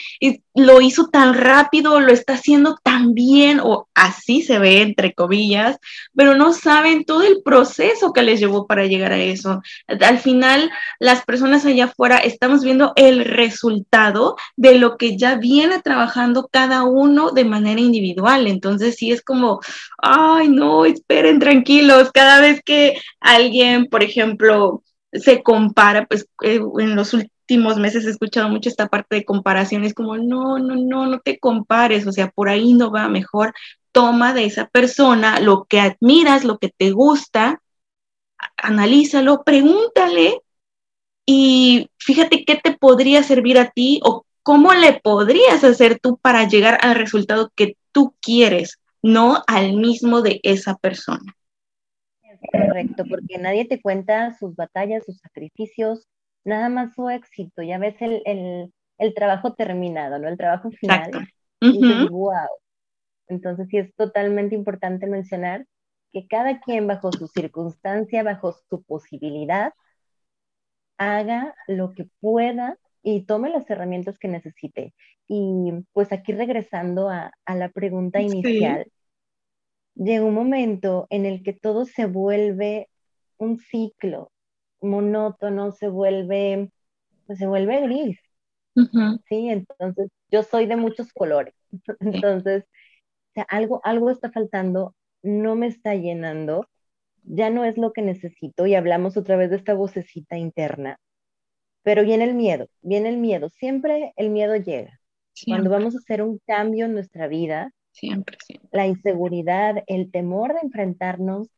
lo 0.54 0.82
hizo 0.82 1.08
tan 1.08 1.34
rápido, 1.34 2.00
lo 2.00 2.12
está 2.12 2.34
haciendo 2.34 2.78
tan 2.84 3.14
bien, 3.14 3.62
o 3.64 3.88
así 3.94 4.42
se 4.42 4.60
ve, 4.60 4.82
entre 4.82 5.14
comillas, 5.14 5.78
pero 6.14 6.36
no 6.36 6.54
saben 6.54 7.06
todo 7.06 7.24
el 7.24 7.42
proceso 7.44 8.12
que 8.12 8.24
les 8.24 8.40
llevó 8.40 8.68
para 8.68 8.86
llegar 8.86 9.14
a 9.14 9.20
eso. 9.20 9.62
Al 9.88 10.20
final, 10.20 10.70
las 11.00 11.24
personas 11.24 11.66
allá 11.66 11.86
afuera 11.86 12.18
estamos 12.18 12.64
viendo 12.64 12.92
el 12.98 13.24
resultado 13.24 14.36
de 14.58 14.76
lo 14.78 14.98
que 14.98 15.18
ya 15.18 15.36
viene 15.36 15.82
trabajando 15.82 16.50
cada 16.52 16.84
uno 16.84 17.32
de 17.32 17.46
manera 17.46 17.80
individual. 17.80 18.48
Entonces, 18.48 18.96
sí 18.96 19.12
es 19.12 19.22
como, 19.22 19.62
ay, 20.00 20.50
no, 20.50 20.86
esperen 20.86 21.40
tranquilos, 21.40 22.12
cada 22.14 22.42
vez 22.42 22.62
que 22.64 23.00
alguien, 23.22 23.86
por 23.86 24.04
ejemplo, 24.04 24.84
se 25.12 25.44
compara, 25.44 26.06
pues 26.06 26.28
eh, 26.44 26.60
en 26.80 26.96
los 26.96 27.14
últimos 27.14 27.78
meses 27.78 28.06
he 28.06 28.10
escuchado 28.10 28.50
mucho 28.50 28.70
esta 28.70 28.88
parte 28.88 29.16
de 29.18 29.26
comparaciones 29.26 29.94
como, 29.94 30.18
no, 30.18 30.58
no, 30.60 30.76
no, 30.76 31.08
no 31.08 31.20
te 31.20 31.40
compares, 31.40 32.08
o 32.08 32.12
sea, 32.12 32.30
por 32.30 32.50
ahí 32.50 32.74
no 32.74 32.92
va 32.92 33.10
mejor, 33.10 33.54
toma 33.92 34.34
de 34.34 34.46
esa 34.46 34.68
persona 34.68 35.40
lo 35.40 35.66
que 35.66 35.80
admiras, 35.82 36.46
lo 36.46 36.58
que 36.60 36.70
te 36.70 36.92
gusta, 36.92 37.62
analízalo, 38.58 39.44
pregúntale 39.44 40.42
y 41.26 41.90
fíjate 41.98 42.46
qué 42.46 42.56
te 42.56 42.78
podría 42.78 43.24
servir 43.24 43.60
a 43.60 43.70
ti 43.70 44.00
o 44.04 44.26
cómo 44.44 44.74
le 44.74 44.94
podrías 44.94 45.64
hacer 45.64 46.00
tú 46.00 46.18
para 46.18 46.48
llegar 46.48 46.80
al 46.82 46.96
resultado 46.96 47.52
que 47.56 47.78
tú 47.92 48.16
quieres, 48.22 48.80
no 49.02 49.44
al 49.48 49.74
mismo 49.74 50.22
de 50.22 50.40
esa 50.44 50.76
persona. 50.76 51.36
Correcto, 52.52 53.04
porque 53.10 53.38
nadie 53.38 53.66
te 53.66 53.82
cuenta 53.82 54.36
sus 54.38 54.56
batallas, 54.56 55.06
sus 55.06 55.20
sacrificios, 55.20 56.08
nada 56.44 56.70
más 56.70 56.94
su 56.96 57.10
éxito, 57.10 57.62
ya 57.62 57.78
ves 57.78 57.96
el, 58.02 58.22
el, 58.98 59.14
trabajo 59.14 59.54
terminado, 59.54 60.18
¿no? 60.20 60.28
El 60.28 60.38
trabajo 60.38 60.72
final. 60.72 61.12
Y 61.60 62.08
wow. 62.08 62.48
Entonces 63.28 63.68
sí 63.70 63.78
es 63.78 63.94
totalmente 63.96 64.56
importante 64.56 65.06
mencionar 65.08 65.66
que 66.12 66.28
cada 66.28 66.60
quien 66.60 66.88
bajo 66.88 67.12
su 67.12 67.28
circunstancia, 67.28 68.24
bajo 68.24 68.54
su 68.70 68.84
posibilidad, 68.84 69.74
haga 70.98 71.56
lo 71.68 71.94
que 71.94 72.08
pueda 72.20 72.78
y 73.04 73.26
tome 73.26 73.50
las 73.50 73.70
herramientas 73.70 74.20
que 74.20 74.28
necesite. 74.28 74.94
Y 75.28 75.72
pues 75.94 76.12
aquí 76.12 76.34
regresando 76.34 77.10
a, 77.10 77.32
la 77.48 77.70
pregunta 77.70 78.22
inicial, 78.22 78.86
llega 79.96 80.26
un 80.26 80.34
momento 80.34 81.08
en 81.10 81.26
el 81.26 81.44
que 81.44 81.54
todo 81.54 81.86
se 81.86 82.06
vuelve 82.06 82.90
un 83.38 83.58
ciclo 83.58 84.32
monótono, 84.82 85.72
se 85.72 85.88
vuelve, 85.88 86.70
pues 87.28 87.40
se 87.40 87.48
vuelve 87.48 87.82
gris. 87.82 88.20
Sí, 89.28 89.50
entonces 89.50 90.10
yo 90.30 90.44
soy 90.44 90.66
de 90.66 90.76
muchos 90.76 91.12
colores. 91.14 91.54
Entonces, 92.00 92.64
algo, 93.48 93.82
algo 93.84 94.10
está 94.10 94.32
faltando, 94.32 94.96
no 95.22 95.56
me 95.56 95.68
está 95.68 95.96
llenando, 95.96 96.68
ya 97.24 97.50
no 97.50 97.66
es 97.66 97.78
lo 97.78 97.94
que 97.94 98.02
necesito 98.02 98.66
y 98.66 98.76
hablamos 98.76 99.18
otra 99.18 99.36
vez 99.36 99.50
de 99.50 99.58
esta 99.58 99.74
vocecita 99.74 100.38
interna. 100.38 100.98
Pero 101.84 102.04
viene 102.04 102.26
el 102.26 102.34
miedo, 102.34 102.68
viene 102.82 103.10
el 103.10 103.18
miedo, 103.18 103.50
siempre 103.50 104.14
el 104.16 104.30
miedo 104.30 104.56
llega. 104.56 105.00
Cuando 105.46 105.70
vamos 105.70 105.96
a 105.96 106.00
hacer 106.00 106.22
un 106.22 106.40
cambio 106.46 106.86
en 106.86 106.94
nuestra 106.94 107.28
vida, 107.28 107.72
siempre, 107.92 108.38
siempre. 108.46 108.70
La 108.72 108.88
inseguridad, 108.88 109.84
el 109.88 110.12
temor 110.12 110.54
de 110.54 110.62
enfrentarnos 110.64 111.50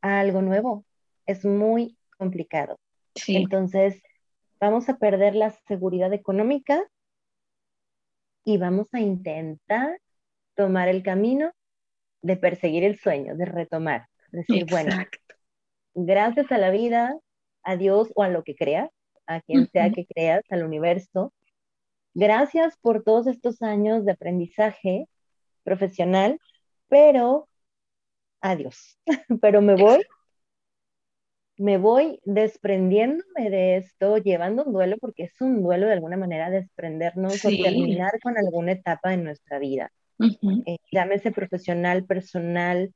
a 0.00 0.20
algo 0.20 0.42
nuevo 0.42 0.84
es 1.26 1.44
muy 1.44 1.96
complicado. 2.16 2.78
Entonces, 3.26 4.02
vamos 4.60 4.88
a 4.88 4.98
perder 4.98 5.34
la 5.34 5.50
seguridad 5.66 6.12
económica 6.12 6.82
y 8.44 8.58
vamos 8.58 8.88
a 8.92 9.00
intentar 9.00 10.00
tomar 10.54 10.88
el 10.88 11.02
camino 11.02 11.52
de 12.22 12.36
perseguir 12.36 12.84
el 12.84 12.98
sueño, 12.98 13.36
de 13.36 13.44
retomar. 13.44 14.06
Decir, 14.30 14.66
bueno, 14.70 14.94
gracias 15.94 16.50
a 16.52 16.58
la 16.58 16.70
vida, 16.70 17.16
a 17.62 17.76
Dios 17.76 18.12
o 18.14 18.22
a 18.22 18.28
lo 18.28 18.44
que 18.44 18.54
creas, 18.54 18.90
a 19.26 19.40
quien 19.40 19.68
sea 19.68 19.90
que 19.90 20.06
creas, 20.06 20.42
al 20.50 20.64
universo, 20.64 21.32
gracias 22.14 22.76
por 22.80 23.02
todos 23.02 23.26
estos 23.26 23.62
años 23.62 24.04
de 24.04 24.12
aprendizaje 24.12 25.08
profesional, 25.66 26.38
pero 26.88 27.48
adiós. 28.40 28.98
pero 29.42 29.60
me 29.60 29.74
voy, 29.74 30.02
me 31.58 31.76
voy 31.76 32.20
desprendiéndome 32.24 33.50
de 33.50 33.76
esto, 33.78 34.18
llevando 34.18 34.64
un 34.64 34.72
duelo, 34.72 34.96
porque 35.00 35.24
es 35.24 35.40
un 35.40 35.62
duelo 35.62 35.86
de 35.86 35.94
alguna 35.94 36.16
manera 36.16 36.48
desprendernos 36.50 37.44
o 37.44 37.48
terminar 37.48 38.12
con 38.22 38.38
alguna 38.38 38.72
etapa 38.72 39.10
de 39.10 39.18
nuestra 39.18 39.58
vida. 39.58 39.90
Eh, 40.66 40.78
llámese 40.92 41.32
profesional, 41.32 42.04
personal, 42.04 42.92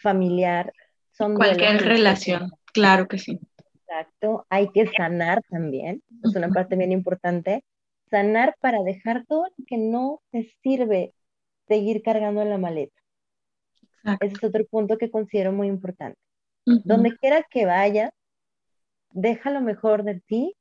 familiar, 0.00 0.72
son 1.12 1.34
cualquier 1.34 1.82
relación, 1.82 2.50
claro 2.72 3.06
que 3.06 3.18
sí. 3.18 3.38
Exacto, 3.86 4.46
hay 4.48 4.70
que 4.70 4.86
sanar 4.96 5.42
también, 5.50 6.02
es 6.24 6.34
una 6.34 6.48
parte 6.48 6.74
bien 6.74 6.90
importante, 6.90 7.62
sanar 8.10 8.56
para 8.60 8.82
dejar 8.82 9.24
todo 9.26 9.44
lo 9.56 9.64
que 9.66 9.76
no 9.76 10.20
te 10.30 10.50
sirve 10.62 11.12
seguir 11.66 12.02
cargando 12.02 12.42
en 12.42 12.50
la 12.50 12.58
maleta. 12.58 13.00
Ese 14.20 14.34
es 14.34 14.44
otro 14.44 14.64
punto 14.66 14.98
que 14.98 15.10
considero 15.10 15.52
muy 15.52 15.68
importante. 15.68 16.18
Donde 16.66 17.16
quiera 17.16 17.42
que 17.50 17.66
vayas, 17.66 18.10
deja 19.10 19.50
lo 19.50 19.60
mejor 19.60 20.02
de 20.02 20.20
ti 20.20 20.54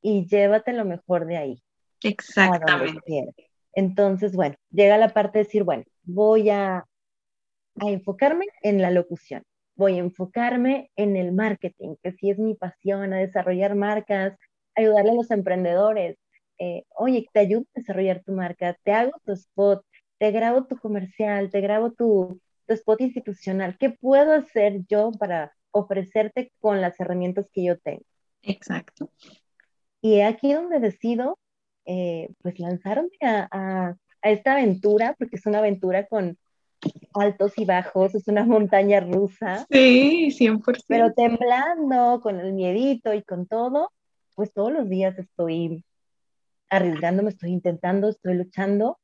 y 0.00 0.26
llévate 0.26 0.72
lo 0.72 0.84
mejor 0.84 1.26
de 1.26 1.36
ahí. 1.36 1.62
Exactamente. 2.02 3.34
Entonces, 3.72 4.34
bueno, 4.34 4.56
llega 4.70 4.96
la 4.96 5.10
parte 5.10 5.38
de 5.38 5.44
decir, 5.44 5.62
bueno, 5.64 5.84
voy 6.04 6.48
a, 6.50 6.78
a 6.78 6.86
enfocarme 7.90 8.46
en 8.62 8.80
la 8.80 8.90
locución, 8.90 9.42
voy 9.74 9.96
a 9.96 9.98
enfocarme 9.98 10.90
en 10.96 11.16
el 11.16 11.32
marketing, 11.32 11.96
que 12.02 12.12
sí 12.12 12.30
es 12.30 12.38
mi 12.38 12.54
pasión, 12.54 13.12
a 13.12 13.18
desarrollar 13.18 13.74
marcas, 13.74 14.38
ayudarle 14.74 15.10
a 15.10 15.14
los 15.14 15.30
emprendedores. 15.30 16.16
Eh, 16.58 16.84
oye, 16.96 17.26
te 17.32 17.40
ayudo 17.40 17.66
a 17.74 17.80
desarrollar 17.80 18.22
tu 18.24 18.32
marca, 18.32 18.78
te 18.82 18.92
hago 18.92 19.12
tu 19.24 19.32
spot, 19.32 19.84
te 20.18 20.30
grabo 20.30 20.64
tu 20.64 20.76
comercial, 20.76 21.50
te 21.50 21.60
grabo 21.60 21.92
tu, 21.92 22.40
tu 22.66 22.74
spot 22.74 23.00
institucional. 23.00 23.76
¿Qué 23.78 23.90
puedo 23.90 24.32
hacer 24.32 24.84
yo 24.88 25.12
para 25.12 25.52
ofrecerte 25.70 26.52
con 26.58 26.80
las 26.80 26.98
herramientas 27.00 27.48
que 27.52 27.64
yo 27.64 27.78
tengo? 27.78 28.04
Exacto. 28.42 29.10
Y 30.00 30.20
aquí 30.20 30.52
donde 30.52 30.80
decido, 30.80 31.38
eh, 31.84 32.28
pues 32.42 32.58
lanzarme 32.58 33.10
a, 33.20 33.48
a, 33.50 33.96
a, 34.22 34.30
esta 34.30 34.52
aventura, 34.52 35.14
porque 35.18 35.36
es 35.36 35.46
una 35.46 35.58
aventura 35.58 36.06
con 36.06 36.38
altos 37.14 37.52
y 37.56 37.64
bajos, 37.64 38.14
es 38.14 38.28
una 38.28 38.44
montaña 38.44 39.00
rusa. 39.00 39.66
Sí, 39.70 40.30
100%. 40.30 40.84
Pero 40.88 41.12
temblando, 41.12 42.20
con 42.20 42.40
el 42.40 42.52
miedito 42.52 43.14
y 43.14 43.22
con 43.22 43.46
todo, 43.46 43.90
pues 44.34 44.52
todos 44.52 44.72
los 44.72 44.88
días 44.88 45.18
estoy 45.18 45.84
arriesgándome, 46.68 47.30
estoy 47.30 47.50
intentando, 47.50 48.08
estoy 48.08 48.34
luchando. 48.34 48.98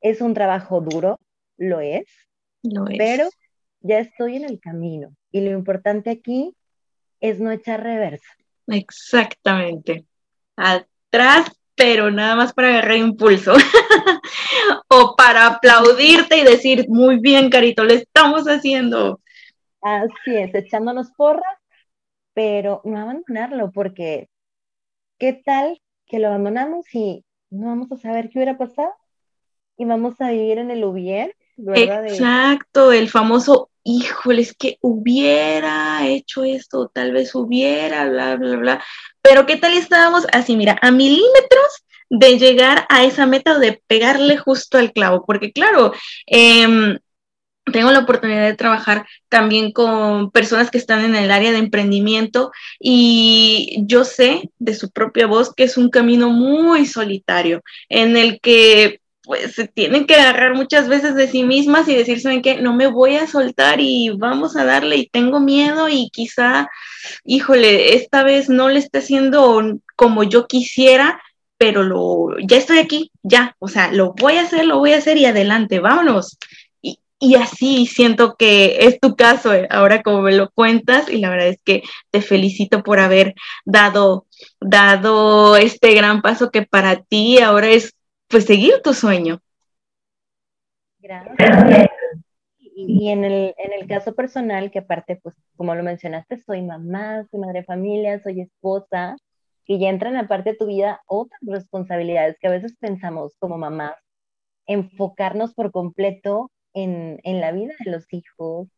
Es 0.00 0.20
un 0.20 0.34
trabajo 0.34 0.80
duro, 0.80 1.18
lo 1.56 1.80
es, 1.80 2.06
lo 2.62 2.86
es. 2.86 2.98
pero 2.98 3.28
ya 3.80 3.98
estoy 3.98 4.36
en 4.36 4.44
el 4.44 4.60
camino. 4.60 5.14
Y 5.30 5.40
lo 5.40 5.50
importante 5.50 6.10
aquí 6.10 6.54
es 7.20 7.40
no 7.40 7.50
echar 7.50 7.82
reversa. 7.82 8.28
Exactamente. 8.66 10.04
Atrás 10.56 11.52
pero 11.78 12.10
nada 12.10 12.34
más 12.34 12.52
para 12.52 12.70
agarrar 12.70 12.96
impulso 12.96 13.54
o 14.88 15.14
para 15.16 15.46
aplaudirte 15.46 16.36
y 16.36 16.44
decir, 16.44 16.86
muy 16.88 17.20
bien, 17.20 17.48
Carito, 17.50 17.84
lo 17.84 17.94
estamos 17.94 18.46
haciendo. 18.46 19.20
Así 19.80 20.36
es, 20.36 20.52
echándonos 20.56 21.12
porras, 21.12 21.56
pero 22.34 22.80
no 22.84 22.98
abandonarlo, 22.98 23.70
porque 23.70 24.28
¿qué 25.18 25.34
tal 25.44 25.80
que 26.06 26.18
lo 26.18 26.26
abandonamos 26.26 26.92
y 26.92 27.24
no 27.48 27.68
vamos 27.68 27.92
a 27.92 27.96
saber 27.96 28.28
qué 28.28 28.40
hubiera 28.40 28.58
pasado? 28.58 28.92
Y 29.78 29.84
vamos 29.84 30.20
a 30.20 30.32
vivir 30.32 30.58
en 30.58 30.72
el 30.72 30.84
¿verdad? 31.56 32.06
Exacto, 32.08 32.90
el 32.90 33.08
famoso, 33.08 33.70
híjole, 33.84 34.42
es 34.42 34.52
que 34.52 34.76
hubiera 34.80 36.04
hecho 36.04 36.42
esto, 36.42 36.90
tal 36.92 37.12
vez 37.12 37.32
hubiera, 37.36 38.08
bla, 38.08 38.34
bla, 38.34 38.56
bla. 38.56 38.84
Pero 39.22 39.46
¿qué 39.46 39.56
tal 39.56 39.74
estábamos 39.74 40.26
así, 40.32 40.56
mira, 40.56 40.76
a 40.82 40.90
milímetros 40.90 41.84
de 42.10 42.38
llegar 42.38 42.86
a 42.88 43.04
esa 43.04 43.26
meta 43.26 43.52
o 43.52 43.60
de 43.60 43.80
pegarle 43.86 44.36
justo 44.36 44.78
al 44.78 44.92
clavo? 44.92 45.24
Porque 45.24 45.52
claro, 45.52 45.92
em, 46.26 46.98
tengo 47.72 47.92
la 47.92 48.00
oportunidad 48.00 48.46
de 48.46 48.56
trabajar 48.56 49.06
también 49.28 49.70
con 49.70 50.32
personas 50.32 50.72
que 50.72 50.78
están 50.78 51.04
en 51.04 51.14
el 51.14 51.30
área 51.30 51.52
de 51.52 51.58
emprendimiento 51.58 52.50
y 52.80 53.78
yo 53.86 54.04
sé 54.04 54.50
de 54.58 54.74
su 54.74 54.90
propia 54.90 55.28
voz 55.28 55.54
que 55.54 55.64
es 55.64 55.76
un 55.76 55.90
camino 55.90 56.30
muy 56.30 56.84
solitario 56.86 57.62
en 57.88 58.16
el 58.16 58.40
que 58.40 59.00
pues 59.28 59.54
se 59.54 59.68
tienen 59.68 60.06
que 60.06 60.14
agarrar 60.14 60.54
muchas 60.54 60.88
veces 60.88 61.14
de 61.14 61.28
sí 61.28 61.44
mismas 61.44 61.86
y 61.86 61.94
decir, 61.94 62.18
¿saben 62.18 62.40
qué? 62.40 62.62
No 62.62 62.74
me 62.74 62.86
voy 62.86 63.16
a 63.16 63.26
soltar 63.26 63.78
y 63.78 64.08
vamos 64.08 64.56
a 64.56 64.64
darle 64.64 64.96
y 64.96 65.06
tengo 65.10 65.38
miedo 65.38 65.90
y 65.90 66.08
quizá, 66.10 66.70
híjole, 67.26 67.94
esta 67.94 68.22
vez 68.22 68.48
no 68.48 68.70
le 68.70 68.78
esté 68.78 69.00
haciendo 69.00 69.62
como 69.96 70.24
yo 70.24 70.46
quisiera, 70.46 71.20
pero 71.58 71.82
lo, 71.82 72.38
ya 72.38 72.56
estoy 72.56 72.78
aquí, 72.78 73.12
ya, 73.22 73.54
o 73.58 73.68
sea, 73.68 73.92
lo 73.92 74.14
voy 74.14 74.38
a 74.38 74.42
hacer, 74.44 74.64
lo 74.64 74.78
voy 74.78 74.94
a 74.94 74.96
hacer 74.96 75.18
y 75.18 75.26
adelante, 75.26 75.78
vámonos. 75.78 76.38
Y, 76.80 77.34
así 77.34 77.84
siento 77.86 78.36
que 78.38 78.78
es 78.86 78.98
tu 78.98 79.14
caso 79.14 79.52
eh, 79.52 79.66
ahora 79.70 80.02
como 80.02 80.22
me 80.22 80.32
lo 80.36 80.50
cuentas 80.50 81.10
y 81.10 81.18
la 81.18 81.28
verdad 81.28 81.48
es 81.48 81.60
que 81.64 81.82
te 82.10 82.22
felicito 82.22 82.82
por 82.82 83.00
haber 83.00 83.34
dado, 83.66 84.26
dado 84.60 85.56
este 85.56 85.92
gran 85.94 86.22
paso 86.22 86.50
que 86.50 86.62
para 86.62 87.02
ti 87.02 87.40
ahora 87.40 87.68
es 87.68 87.97
pues 88.28 88.44
seguir 88.44 88.80
tu 88.82 88.94
sueño. 88.94 89.40
Gracias. 91.00 91.88
Y, 92.58 93.08
en, 93.10 93.24
el, 93.24 93.54
en 93.58 93.72
el 93.72 93.88
caso 93.88 94.14
personal, 94.14 94.70
que 94.70 94.80
aparte, 94.80 95.18
pues 95.22 95.34
como 95.56 95.74
lo 95.74 95.82
mencionaste, 95.82 96.40
soy 96.42 96.62
mamá, 96.62 97.26
soy 97.30 97.40
madre 97.40 97.60
de 97.60 97.64
familia, 97.64 98.22
soy 98.22 98.42
esposa, 98.42 99.16
y 99.66 99.80
ya 99.80 99.88
entran 99.88 100.16
aparte 100.16 100.50
de 100.50 100.56
tu 100.56 100.66
vida 100.66 101.00
otras 101.06 101.40
responsabilidades 101.42 102.36
que 102.40 102.46
a 102.46 102.52
veces 102.52 102.76
pensamos 102.78 103.34
como 103.38 103.58
mamás, 103.58 103.94
enfocarnos 104.66 105.54
por 105.54 105.72
completo 105.72 106.52
en, 106.72 107.20
en 107.24 107.40
la 107.40 107.52
vida 107.52 107.74
de 107.84 107.90
los 107.90 108.06
hijos, 108.12 108.68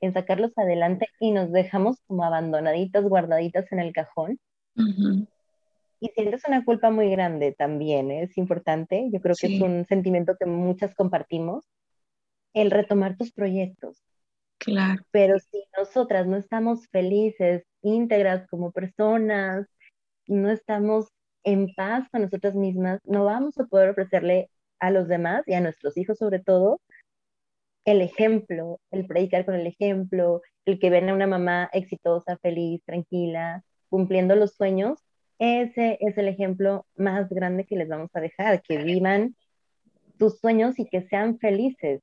en 0.00 0.12
sacarlos 0.12 0.52
adelante 0.56 1.08
y 1.20 1.32
nos 1.32 1.50
dejamos 1.52 2.00
como 2.06 2.24
abandonaditas, 2.24 3.04
guardaditas 3.04 3.70
en 3.72 3.80
el 3.80 3.92
cajón. 3.92 4.38
Y 6.00 6.08
sientes 6.08 6.42
una 6.46 6.64
culpa 6.64 6.90
muy 6.90 7.10
grande 7.10 7.52
también, 7.52 8.10
¿eh? 8.10 8.22
es 8.22 8.38
importante, 8.38 9.08
yo 9.12 9.20
creo 9.20 9.34
que 9.34 9.56
es 9.56 9.60
un 9.60 9.84
sentimiento 9.86 10.36
que 10.38 10.46
muchas 10.46 10.94
compartimos, 10.94 11.64
el 12.54 12.70
retomar 12.70 13.16
tus 13.16 13.32
proyectos. 13.32 14.02
Claro. 14.58 15.02
Pero 15.10 15.38
si 15.38 15.64
nosotras 15.76 16.26
no 16.26 16.36
estamos 16.36 16.88
felices, 16.88 17.64
íntegras 17.82 18.46
como 18.48 18.72
personas, 18.72 19.66
no 20.26 20.50
estamos 20.50 21.08
en 21.44 21.74
paz 21.74 22.08
con 22.10 22.22
nosotras 22.22 22.54
mismas, 22.54 23.00
no 23.04 23.24
vamos 23.24 23.58
a 23.58 23.64
poder 23.64 23.90
ofrecerle 23.90 24.50
a 24.80 24.90
los 24.90 25.08
demás 25.08 25.42
y 25.46 25.54
a 25.54 25.60
nuestros 25.60 25.96
hijos 25.96 26.18
sobre 26.18 26.40
todo 26.40 26.80
el 27.84 28.02
ejemplo, 28.02 28.80
el 28.90 29.06
predicar 29.06 29.46
con 29.46 29.54
el 29.54 29.66
ejemplo, 29.66 30.42
el 30.66 30.78
que 30.78 30.90
ven 30.90 31.08
a 31.08 31.14
una 31.14 31.26
mamá 31.26 31.70
exitosa, 31.72 32.36
feliz, 32.36 32.82
tranquila, 32.84 33.64
cumpliendo 33.88 34.36
los 34.36 34.54
sueños, 34.54 34.98
ese 35.38 35.98
es 36.00 36.18
el 36.18 36.28
ejemplo 36.28 36.86
más 36.96 37.28
grande 37.28 37.64
que 37.64 37.76
les 37.76 37.88
vamos 37.88 38.10
a 38.14 38.20
dejar, 38.20 38.62
que 38.62 38.78
vivan 38.78 39.36
tus 40.18 40.38
sueños 40.38 40.78
y 40.78 40.86
que 40.86 41.02
sean 41.02 41.38
felices. 41.38 42.00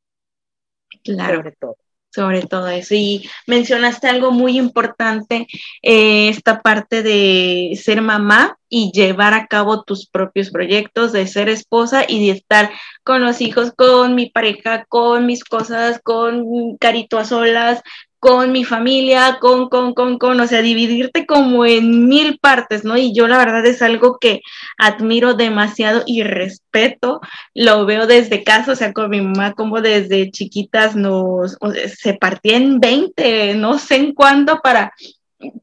Claro. 1.04 1.38
Sobre 1.38 1.52
todo 1.52 1.78
sobre 2.16 2.44
todo 2.44 2.70
eso. 2.70 2.96
Y 2.96 3.30
mencionaste 3.46 4.08
algo 4.08 4.32
muy 4.32 4.58
importante, 4.58 5.48
eh, 5.82 6.30
esta 6.30 6.62
parte 6.62 7.04
de 7.04 7.78
ser 7.82 8.02
mamá 8.02 8.58
y 8.70 8.92
llevar 8.94 9.34
a 9.34 9.48
cabo 9.48 9.84
tus 9.84 10.08
propios 10.08 10.50
proyectos, 10.50 11.12
de 11.12 11.28
ser 11.28 11.50
esposa 11.50 12.06
y 12.08 12.26
de 12.26 12.32
estar 12.32 12.72
con 13.04 13.22
los 13.22 13.42
hijos, 13.42 13.74
con 13.76 14.16
mi 14.16 14.30
pareja, 14.30 14.86
con 14.88 15.26
mis 15.26 15.44
cosas, 15.44 16.00
con 16.02 16.78
carito 16.78 17.20
a 17.20 17.26
solas, 17.26 17.82
con 18.26 18.52
mi 18.52 18.64
familia, 18.64 19.38
con, 19.40 19.70
con, 19.70 19.94
con, 19.94 20.18
con, 20.18 20.40
o 20.40 20.48
sea, 20.48 20.64
dividirte 20.64 21.28
como 21.28 21.64
en 21.64 22.08
mil 22.08 22.40
partes, 22.40 22.84
¿no? 22.84 22.98
Y 22.98 23.14
yo 23.14 23.28
la 23.28 23.38
verdad 23.38 23.64
es 23.68 23.84
algo 23.84 24.18
que 24.20 24.42
admiro 24.80 25.36
demasiado 25.36 26.02
y 26.08 26.24
respeto, 26.24 27.22
lo 27.54 27.86
veo 27.86 28.08
desde 28.08 28.44
casa, 28.44 28.72
o 28.72 28.76
sea, 28.76 28.94
con 28.94 29.12
mi 29.12 29.22
mamá 29.22 29.54
como 29.54 29.80
desde 29.80 30.32
chiquitas 30.32 30.96
nos, 30.96 31.56
se 32.00 32.16
partía 32.16 32.58
en 32.58 32.80
20, 32.80 33.54
no 33.58 33.78
sé 33.78 33.98
en 33.98 34.16
cuándo 34.16 34.60
para 34.64 34.92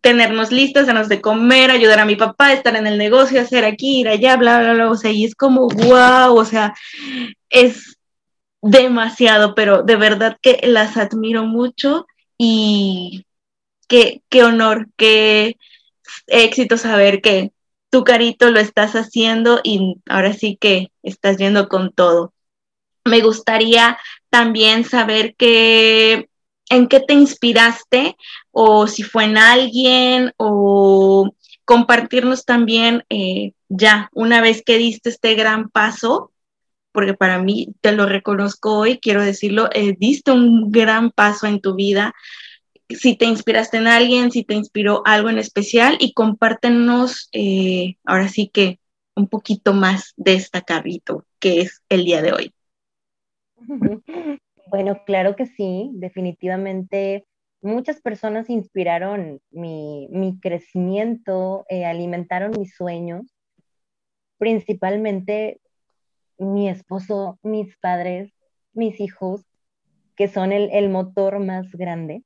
tenernos 0.00 0.52
listas, 0.52 0.86
darnos 0.86 1.08
de 1.08 1.20
comer, 1.20 1.72
ayudar 1.72 1.98
a 1.98 2.06
mi 2.06 2.14
papá, 2.14 2.52
estar 2.52 2.76
en 2.76 2.86
el 2.86 2.96
negocio, 2.96 3.40
hacer 3.40 3.64
aquí, 3.64 4.02
ir 4.02 4.08
allá, 4.08 4.36
bla, 4.36 4.60
bla, 4.60 4.74
bla, 4.74 4.88
o 4.88 4.94
sea, 4.94 5.10
y 5.10 5.24
es 5.24 5.34
como, 5.34 5.66
wow, 5.66 6.36
o 6.36 6.44
sea, 6.44 6.74
es 7.50 7.98
demasiado, 8.60 9.56
pero 9.56 9.82
de 9.82 9.96
verdad 9.96 10.36
que 10.40 10.60
las 10.62 10.96
admiro 10.96 11.44
mucho 11.44 12.06
y 12.44 13.24
qué, 13.86 14.20
qué 14.28 14.42
honor, 14.42 14.88
qué 14.96 15.58
éxito 16.26 16.76
saber 16.76 17.22
que 17.22 17.52
tu 17.88 18.02
carito 18.02 18.50
lo 18.50 18.58
estás 18.58 18.94
haciendo 18.94 19.60
y 19.62 19.98
ahora 20.08 20.32
sí 20.32 20.58
que 20.60 20.90
estás 21.04 21.36
yendo 21.36 21.68
con 21.68 21.92
todo. 21.92 22.34
Me 23.04 23.20
gustaría 23.20 23.96
también 24.28 24.84
saber 24.84 25.36
que, 25.36 26.30
en 26.68 26.88
qué 26.88 26.98
te 26.98 27.14
inspiraste 27.14 28.16
o 28.50 28.88
si 28.88 29.04
fue 29.04 29.22
en 29.22 29.38
alguien 29.38 30.32
o 30.36 31.30
compartirnos 31.64 32.44
también 32.44 33.04
eh, 33.08 33.52
ya 33.68 34.10
una 34.14 34.40
vez 34.40 34.64
que 34.66 34.78
diste 34.78 35.10
este 35.10 35.36
gran 35.36 35.70
paso, 35.70 36.31
porque 36.92 37.14
para 37.14 37.42
mí, 37.42 37.74
te 37.80 37.92
lo 37.92 38.06
reconozco 38.06 38.78
hoy, 38.78 38.98
quiero 38.98 39.22
decirlo, 39.22 39.68
eh, 39.72 39.96
diste 39.98 40.30
un 40.30 40.70
gran 40.70 41.10
paso 41.10 41.46
en 41.46 41.60
tu 41.60 41.74
vida. 41.74 42.14
Si 42.88 43.16
te 43.16 43.24
inspiraste 43.24 43.78
en 43.78 43.86
alguien, 43.86 44.30
si 44.30 44.44
te 44.44 44.54
inspiró 44.54 45.02
algo 45.06 45.30
en 45.30 45.38
especial 45.38 45.96
y 45.98 46.12
compártenos 46.12 47.28
eh, 47.32 47.96
ahora 48.04 48.28
sí 48.28 48.48
que 48.52 48.78
un 49.14 49.28
poquito 49.28 49.72
más 49.72 50.12
de 50.16 50.34
esta 50.34 50.62
carrito 50.62 51.24
que 51.38 51.62
es 51.62 51.82
el 51.88 52.04
día 52.04 52.22
de 52.22 52.32
hoy. 52.32 52.54
Bueno, 54.72 55.02
claro 55.04 55.36
que 55.36 55.44
sí, 55.44 55.90
definitivamente 55.92 57.26
muchas 57.60 58.00
personas 58.00 58.48
inspiraron 58.48 59.40
mi, 59.50 60.38
crecimiento, 60.40 61.66
eh, 61.68 61.84
alimentaron 61.84 62.52
mis 62.58 62.74
sueños, 62.74 63.22
principalmente 64.38 65.60
mi 66.42 66.68
esposo, 66.68 67.38
mis 67.42 67.76
padres, 67.78 68.32
mis 68.72 69.00
hijos, 69.00 69.44
que 70.16 70.28
son 70.28 70.52
el, 70.52 70.88
motor 70.88 71.38
más 71.38 71.70
grande. 71.72 72.22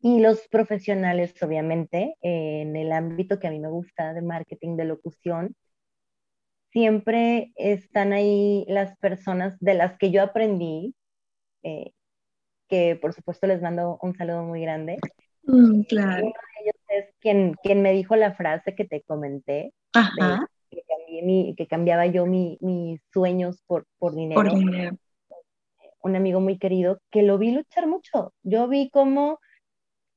Y 0.00 0.20
los 0.20 0.48
profesionales, 0.48 1.34
obviamente, 1.42 2.16
en 2.22 2.76
el 2.76 2.92
ámbito 2.92 3.38
que 3.38 3.46
a 3.46 3.50
mí 3.50 3.60
me 3.60 3.68
gusta 3.68 4.12
de 4.14 4.22
marketing, 4.22 4.76
de 4.76 4.84
locución, 4.84 5.54
siempre 6.70 7.52
están 7.56 8.12
ahí 8.12 8.64
las 8.68 8.96
personas 8.98 9.58
de 9.60 9.74
las 9.74 9.96
que 9.98 10.10
yo 10.10 10.22
aprendí, 10.22 10.94
eh, 11.62 11.92
que 12.68 12.96
por 12.96 13.12
supuesto 13.12 13.46
les 13.46 13.60
mando 13.60 13.98
un 14.02 14.16
saludo 14.16 14.42
muy 14.42 14.62
grande. 14.62 14.98
Mm, 15.44 15.82
claro. 15.82 16.24
Uno 16.24 16.32
de 16.32 16.62
ellos 16.62 16.74
es 16.88 17.14
quien, 17.20 17.54
quien 17.62 17.82
me 17.82 17.92
dijo 17.92 18.16
la 18.16 18.34
frase 18.34 18.74
que 18.74 18.84
te 18.84 19.02
comenté, 19.02 19.72
Ajá 19.92 20.46
que 21.56 21.66
cambiaba 21.66 22.06
yo 22.06 22.26
mis 22.26 23.00
sueños 23.12 23.62
por, 23.66 23.86
por 23.98 24.14
dinero. 24.14 24.42
Un 26.02 26.16
amigo 26.16 26.40
muy 26.40 26.58
querido 26.58 27.00
que 27.10 27.22
lo 27.22 27.38
vi 27.38 27.52
luchar 27.52 27.86
mucho. 27.86 28.32
Yo 28.42 28.66
vi 28.68 28.90
cómo 28.90 29.38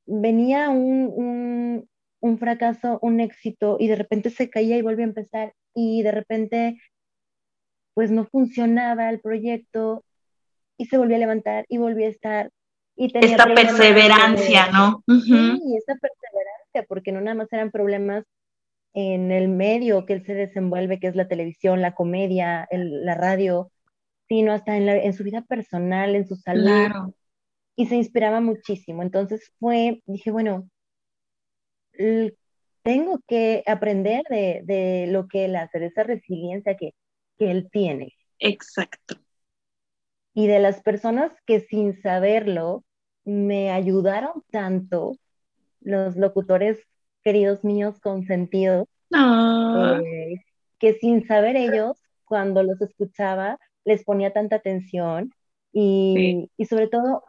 venía 0.06 0.70
un, 0.70 1.88
un, 2.20 2.38
fracaso, 2.38 3.00
un 3.02 3.20
éxito, 3.20 3.78
y 3.80 3.88
de 3.88 3.96
repente 3.96 4.30
se 4.30 4.50
caía 4.50 4.78
y 4.78 4.82
volvía 4.82 5.06
a 5.06 5.10
empezar, 5.10 5.54
y 5.74 6.02
de 6.02 6.12
repente 6.12 6.78
pues 7.94 8.12
no 8.12 8.26
funcionaba 8.26 9.10
el 9.10 9.22
proyecto, 9.22 10.04
y 10.78 10.86
se 10.86 10.98
volvía 10.98 11.18
a 11.18 11.20
levantar 11.20 11.66
y 11.70 11.78
volvía 11.78 12.08
a 12.08 12.12
estar. 12.12 12.52
Y 12.96 13.12
tenía 13.12 13.32
Esta 13.32 13.54
perseverancia, 13.54 14.72
¿no? 14.72 15.04
Sí, 15.08 15.76
esta 15.78 15.96
perseverancia, 15.96 16.84
porque 16.88 17.12
no 17.12 17.22
nada 17.22 17.36
más 17.36 17.52
eran 17.52 17.72
problemas 17.72 18.24
en 18.96 19.30
el 19.34 19.50
medio 19.50 20.06
que 20.06 20.14
él 20.14 20.26
se 20.26 20.34
desenvuelve, 20.34 21.00
que 21.00 21.08
es 21.08 21.16
la 21.18 21.28
televisión, 21.28 21.82
la 21.82 21.94
comedia, 21.94 22.66
la 22.72 23.14
radio, 23.14 23.70
sino 24.30 24.54
hasta 24.54 24.78
en, 24.78 25.14
su 25.14 25.26
vida 25.26 25.42
personal, 25.42 26.16
en 26.16 26.26
su 26.26 26.38
salud. 26.38 27.14
Y 27.76 27.88
se 27.88 27.98
inspiraba 27.98 28.40
muchísimo. 28.40 29.04
Entonces 29.04 29.52
fue, 29.60 30.02
dije, 30.06 30.32
bueno, 30.32 30.70
tengo 32.84 33.20
que 33.28 33.64
aprender 33.68 34.24
de, 34.30 35.08
lo 35.10 35.28
que 35.28 35.46
él 35.46 35.58
hace, 35.58 35.80
de 35.80 35.88
esa 35.88 36.04
resiliencia 36.04 36.78
que, 36.78 36.94
que 37.38 37.52
él 37.52 37.68
tiene. 37.70 38.14
Exacto. 38.40 39.18
Y 40.34 40.48
de 40.48 40.60
las 40.60 40.82
personas 40.82 41.34
que 41.46 41.60
sin 41.60 42.02
saberlo 42.02 42.86
me 43.26 43.72
ayudaron 43.72 44.42
tanto, 44.52 45.18
los 45.82 46.16
locutores 46.16 46.80
queridos 47.26 47.64
míos 47.64 48.00
consentidos, 48.00 48.88
ah. 49.14 50.00
eh, 50.02 50.36
que 50.80 50.94
sin 50.94 51.26
saber 51.28 51.58
ellos, 51.58 51.98
cuando 52.24 52.62
los 52.64 52.80
escuchaba, 52.82 53.60
les 53.84 54.04
ponía 54.04 54.32
tanta 54.32 54.58
atención 54.58 55.32
y, 55.74 56.50
sobre 56.70 56.88
todo 56.88 57.24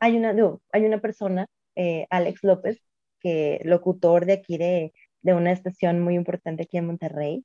hay 0.00 0.16
una, 0.16 0.34
hay 0.72 0.84
una 0.84 1.00
persona, 1.00 1.46
eh, 1.76 2.06
Alex 2.10 2.42
López, 2.42 2.80
que 3.20 3.60
locutor 3.64 4.24
de 4.24 4.32
aquí 4.32 4.56
de, 4.56 4.94
de 5.22 5.34
una 5.34 5.52
estación 5.52 6.00
muy 6.00 6.14
importante 6.14 6.62
aquí 6.62 6.78
en 6.78 6.86
Monterrey, 6.86 7.44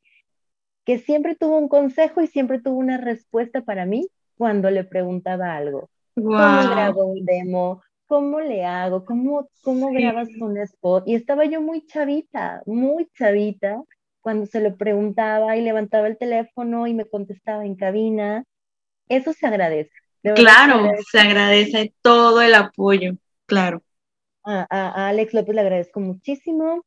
que 0.86 1.00
siempre 1.00 1.36
tuvo 1.36 1.58
un 1.58 1.68
consejo 1.68 2.22
y 2.22 2.28
siempre 2.28 2.62
tuvo 2.62 2.78
una 2.78 2.98
respuesta 2.98 3.62
para 3.62 3.86
mí 3.86 4.08
cuando 4.38 4.70
le 4.70 4.86
preguntaba 4.86 5.56
algo. 5.56 5.90
¿Cómo 6.16 6.30
grabo 6.30 7.06
un 7.06 7.26
demo? 7.26 7.82
¿Cómo 8.08 8.40
le 8.40 8.66
hago? 8.66 9.06
¿Cómo, 9.06 9.50
cómo 9.62 9.92
grabas 9.92 10.30
un 10.40 10.58
spot? 10.58 11.08
Y 11.08 11.16
estaba 11.16 11.46
yo 11.46 11.62
muy 11.62 11.86
chavita, 11.86 12.62
muy 12.66 13.10
chavita, 13.18 13.82
cuando 14.22 14.46
se 14.46 14.60
lo 14.62 14.76
preguntaba 14.76 15.58
y 15.58 15.62
levantaba 15.62 16.08
el 16.08 16.18
teléfono 16.18 16.88
y 16.88 16.94
me 16.94 17.06
contestaba 17.06 17.66
en 17.66 17.76
cabina. 17.76 18.44
Eso 19.10 19.34
se 19.34 19.48
agradece. 19.48 19.92
Claro, 20.36 20.90
se 21.12 21.20
agradece. 21.20 21.94
todo 22.02 22.42
el 22.42 22.56
apoyo, 22.56 23.14
claro. 23.46 23.84
a 24.44 25.08
Alex 25.08 25.34
López 25.34 25.56
le 25.56 25.62
agradezco 25.62 26.00
muchísimo 26.00 26.84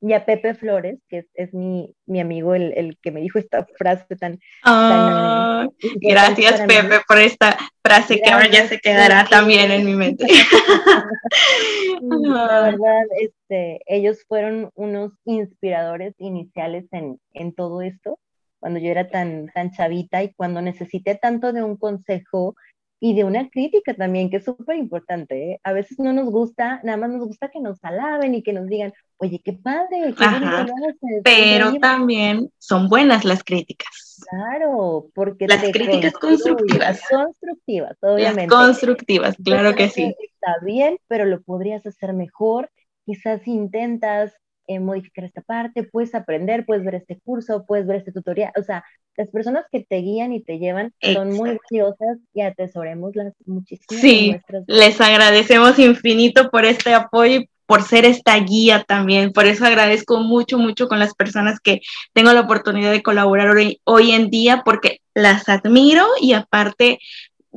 y 0.00 0.12
a 0.12 0.24
Pepe 0.24 0.54
Flores, 0.54 0.98
que 1.08 1.26
es, 1.34 1.52
mi, 1.52 1.94
amigo, 2.20 2.54
el, 2.54 2.96
que 3.02 3.10
me 3.10 3.20
dijo 3.20 3.38
esta 3.38 3.66
frase 3.76 4.16
tan... 4.16 4.38
Ah, 4.64 5.66
gracias 5.96 6.60
Pepe 6.60 7.00
por 7.06 7.18
esta 7.18 7.58
frase 7.82 8.20
que 8.20 8.30
ahora 8.30 8.48
ya 8.48 8.68
se 8.68 8.78
quedará 8.78 9.26
también 9.28 9.70
en 9.72 9.84
mi 9.84 9.94
mente. 9.94 10.24
La 12.00 12.62
verdad, 12.62 13.04
este, 13.20 13.80
ellos 13.86 14.24
fueron 14.28 14.70
unos 14.74 15.12
inspiradores 15.24 16.14
iniciales 16.18 16.84
en, 16.92 17.20
en 17.32 17.52
todo 17.52 17.82
esto, 17.82 18.18
cuando 18.60 18.78
yo 18.78 18.90
era 18.90 19.08
tan, 19.08 19.48
tan 19.48 19.72
chavita 19.72 20.22
y 20.22 20.32
cuando 20.34 20.62
necesité 20.62 21.16
tanto 21.16 21.52
de 21.52 21.62
un 21.62 21.76
consejo 21.76 22.54
y 23.00 23.14
de 23.14 23.24
una 23.24 23.48
crítica 23.48 23.94
también, 23.94 24.28
que 24.28 24.38
es 24.38 24.44
súper 24.44 24.76
importante. 24.76 25.52
¿eh? 25.52 25.60
A 25.62 25.72
veces 25.72 25.98
no 25.98 26.12
nos 26.12 26.30
gusta, 26.30 26.80
nada 26.82 26.98
más 26.98 27.10
nos 27.10 27.26
gusta 27.26 27.48
que 27.48 27.60
nos 27.60 27.82
alaben 27.84 28.34
y 28.34 28.42
que 28.42 28.52
nos 28.52 28.66
digan, 28.66 28.92
oye, 29.18 29.40
qué 29.44 29.52
padre, 29.52 30.14
qué 30.16 31.22
Pero 31.22 31.74
también 31.80 32.50
son 32.58 32.88
buenas 32.88 33.24
las 33.24 33.44
críticas. 33.44 34.24
Claro, 34.28 35.06
porque 35.14 35.46
las 35.46 35.62
críticas 35.70 36.12
constructivas. 36.14 37.00
Constructivas, 37.08 37.96
obviamente. 38.02 38.48
constructivas, 38.48 39.36
claro 39.44 39.74
que 39.74 39.88
sí. 39.88 40.14
Está 40.18 40.64
bien, 40.64 40.98
pero 41.06 41.24
lo 41.24 41.40
podrías 41.42 41.86
hacer 41.86 42.12
mejor. 42.12 42.70
Quizás 43.04 43.46
intentas 43.46 44.34
eh, 44.68 44.78
modificar 44.80 45.24
esta 45.24 45.40
parte, 45.40 45.82
puedes 45.82 46.14
aprender, 46.14 46.64
puedes 46.64 46.84
ver 46.84 46.94
este 46.94 47.18
curso, 47.18 47.64
puedes 47.66 47.86
ver 47.86 47.96
este 47.96 48.12
tutorial. 48.12 48.52
O 48.56 48.62
sea, 48.62 48.84
las 49.16 49.30
personas 49.30 49.64
que 49.72 49.80
te 49.80 49.96
guían 49.96 50.32
y 50.32 50.42
te 50.42 50.58
llevan 50.58 50.92
son 51.00 51.30
muy 51.30 51.58
valiosas 51.70 52.18
y 52.34 52.42
atesoremoslas 52.42 53.32
muchísimo. 53.46 54.00
Sí, 54.00 54.36
les 54.66 55.00
agradecemos 55.00 55.78
infinito 55.78 56.50
por 56.50 56.64
este 56.64 56.94
apoyo 56.94 57.40
por 57.68 57.82
ser 57.82 58.06
esta 58.06 58.38
guía 58.38 58.84
también. 58.88 59.32
Por 59.32 59.44
eso 59.44 59.66
agradezco 59.66 60.20
mucho, 60.20 60.58
mucho 60.58 60.88
con 60.88 60.98
las 60.98 61.14
personas 61.14 61.60
que 61.60 61.80
tengo 62.14 62.32
la 62.32 62.40
oportunidad 62.40 62.92
de 62.92 63.02
colaborar 63.02 63.50
hoy, 63.50 63.80
hoy 63.84 64.12
en 64.12 64.30
día, 64.30 64.62
porque 64.64 65.00
las 65.12 65.50
admiro 65.50 66.06
y 66.20 66.32
aparte 66.32 66.98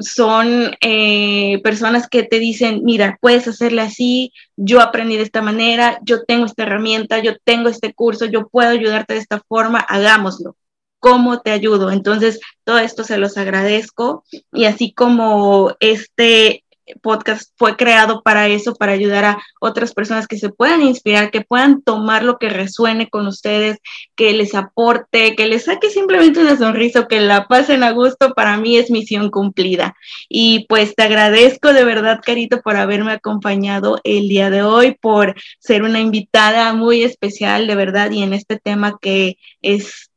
son 0.03 0.75
eh, 0.81 1.59
personas 1.63 2.07
que 2.09 2.23
te 2.23 2.39
dicen, 2.39 2.81
mira, 2.83 3.17
puedes 3.21 3.47
hacerle 3.47 3.81
así, 3.81 4.33
yo 4.55 4.81
aprendí 4.81 5.17
de 5.17 5.23
esta 5.23 5.41
manera, 5.41 5.99
yo 6.03 6.23
tengo 6.23 6.45
esta 6.45 6.63
herramienta, 6.63 7.19
yo 7.19 7.37
tengo 7.43 7.69
este 7.69 7.93
curso, 7.93 8.25
yo 8.25 8.47
puedo 8.47 8.69
ayudarte 8.69 9.13
de 9.13 9.19
esta 9.19 9.39
forma, 9.47 9.79
hagámoslo. 9.79 10.55
¿Cómo 10.99 11.41
te 11.41 11.51
ayudo? 11.51 11.91
Entonces, 11.91 12.39
todo 12.63 12.77
esto 12.77 13.03
se 13.03 13.17
los 13.17 13.35
agradezco 13.37 14.23
y 14.53 14.65
así 14.65 14.93
como 14.93 15.75
este 15.79 16.63
podcast 17.01 17.51
fue 17.57 17.75
creado 17.75 18.21
para 18.21 18.47
eso, 18.47 18.75
para 18.75 18.93
ayudar 18.93 19.25
a 19.25 19.43
otras 19.59 19.93
personas 19.93 20.27
que 20.27 20.37
se 20.37 20.49
puedan 20.49 20.81
inspirar, 20.81 21.31
que 21.31 21.41
puedan 21.41 21.81
tomar 21.81 22.23
lo 22.23 22.37
que 22.37 22.49
resuene 22.49 23.09
con 23.09 23.27
ustedes, 23.27 23.79
que 24.15 24.33
les 24.33 24.55
aporte, 24.55 25.35
que 25.35 25.47
les 25.47 25.65
saque 25.65 25.89
simplemente 25.89 26.39
una 26.39 26.57
sonrisa 26.57 27.07
que 27.07 27.21
la 27.21 27.47
pasen 27.47 27.83
a 27.83 27.91
gusto, 27.91 28.33
para 28.33 28.57
mí 28.57 28.77
es 28.77 28.91
misión 28.91 29.29
cumplida. 29.29 29.95
Y 30.29 30.65
pues 30.67 30.95
te 30.95 31.03
agradezco 31.03 31.73
de 31.73 31.83
verdad, 31.83 32.21
Carito, 32.23 32.61
por 32.61 32.75
haberme 32.77 33.13
acompañado 33.13 33.99
el 34.03 34.27
día 34.27 34.49
de 34.49 34.63
hoy, 34.63 34.97
por 34.99 35.35
ser 35.59 35.83
una 35.83 35.99
invitada 35.99 36.73
muy 36.73 37.03
especial, 37.03 37.67
de 37.67 37.75
verdad, 37.75 38.11
y 38.11 38.23
en 38.23 38.33
este 38.33 38.59
tema 38.59 38.97
que 39.01 39.37
es 39.61 40.09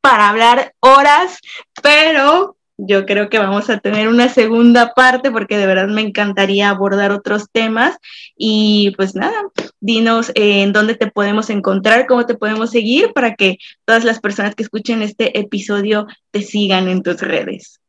para 0.00 0.28
hablar 0.28 0.72
horas, 0.80 1.40
pero 1.82 2.56
yo 2.78 3.06
creo 3.06 3.28
que 3.28 3.38
vamos 3.38 3.70
a 3.70 3.78
tener 3.78 4.08
una 4.08 4.28
segunda 4.28 4.92
parte 4.94 5.30
porque 5.30 5.56
de 5.56 5.66
verdad 5.66 5.88
me 5.88 6.02
encantaría 6.02 6.68
abordar 6.68 7.10
otros 7.10 7.50
temas. 7.50 7.96
Y 8.36 8.92
pues 8.96 9.14
nada, 9.14 9.36
dinos 9.80 10.30
eh, 10.34 10.62
en 10.62 10.72
dónde 10.72 10.94
te 10.94 11.10
podemos 11.10 11.50
encontrar, 11.50 12.06
cómo 12.06 12.26
te 12.26 12.34
podemos 12.34 12.70
seguir 12.70 13.12
para 13.12 13.34
que 13.34 13.58
todas 13.84 14.04
las 14.04 14.20
personas 14.20 14.54
que 14.54 14.62
escuchen 14.62 15.02
este 15.02 15.38
episodio 15.38 16.06
te 16.30 16.42
sigan 16.42 16.88
en 16.88 17.02
tus 17.02 17.20
redes. 17.20 17.80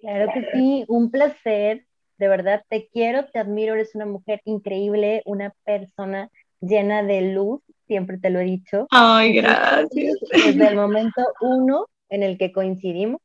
Claro 0.00 0.30
que 0.34 0.46
sí, 0.52 0.84
un 0.88 1.10
placer. 1.10 1.86
De 2.16 2.28
verdad, 2.28 2.62
te 2.68 2.88
quiero, 2.92 3.24
te 3.24 3.40
admiro, 3.40 3.74
eres 3.74 3.94
una 3.96 4.06
mujer 4.06 4.40
increíble, 4.44 5.22
una 5.24 5.52
persona 5.64 6.30
llena 6.60 7.02
de 7.02 7.32
luz, 7.32 7.60
siempre 7.88 8.18
te 8.18 8.30
lo 8.30 8.38
he 8.38 8.44
dicho. 8.44 8.86
Ay, 8.90 9.32
gracias. 9.32 10.14
Desde 10.30 10.68
el 10.68 10.76
momento 10.76 11.22
uno 11.40 11.88
en 12.08 12.22
el 12.22 12.38
que 12.38 12.52
coincidimos, 12.52 13.20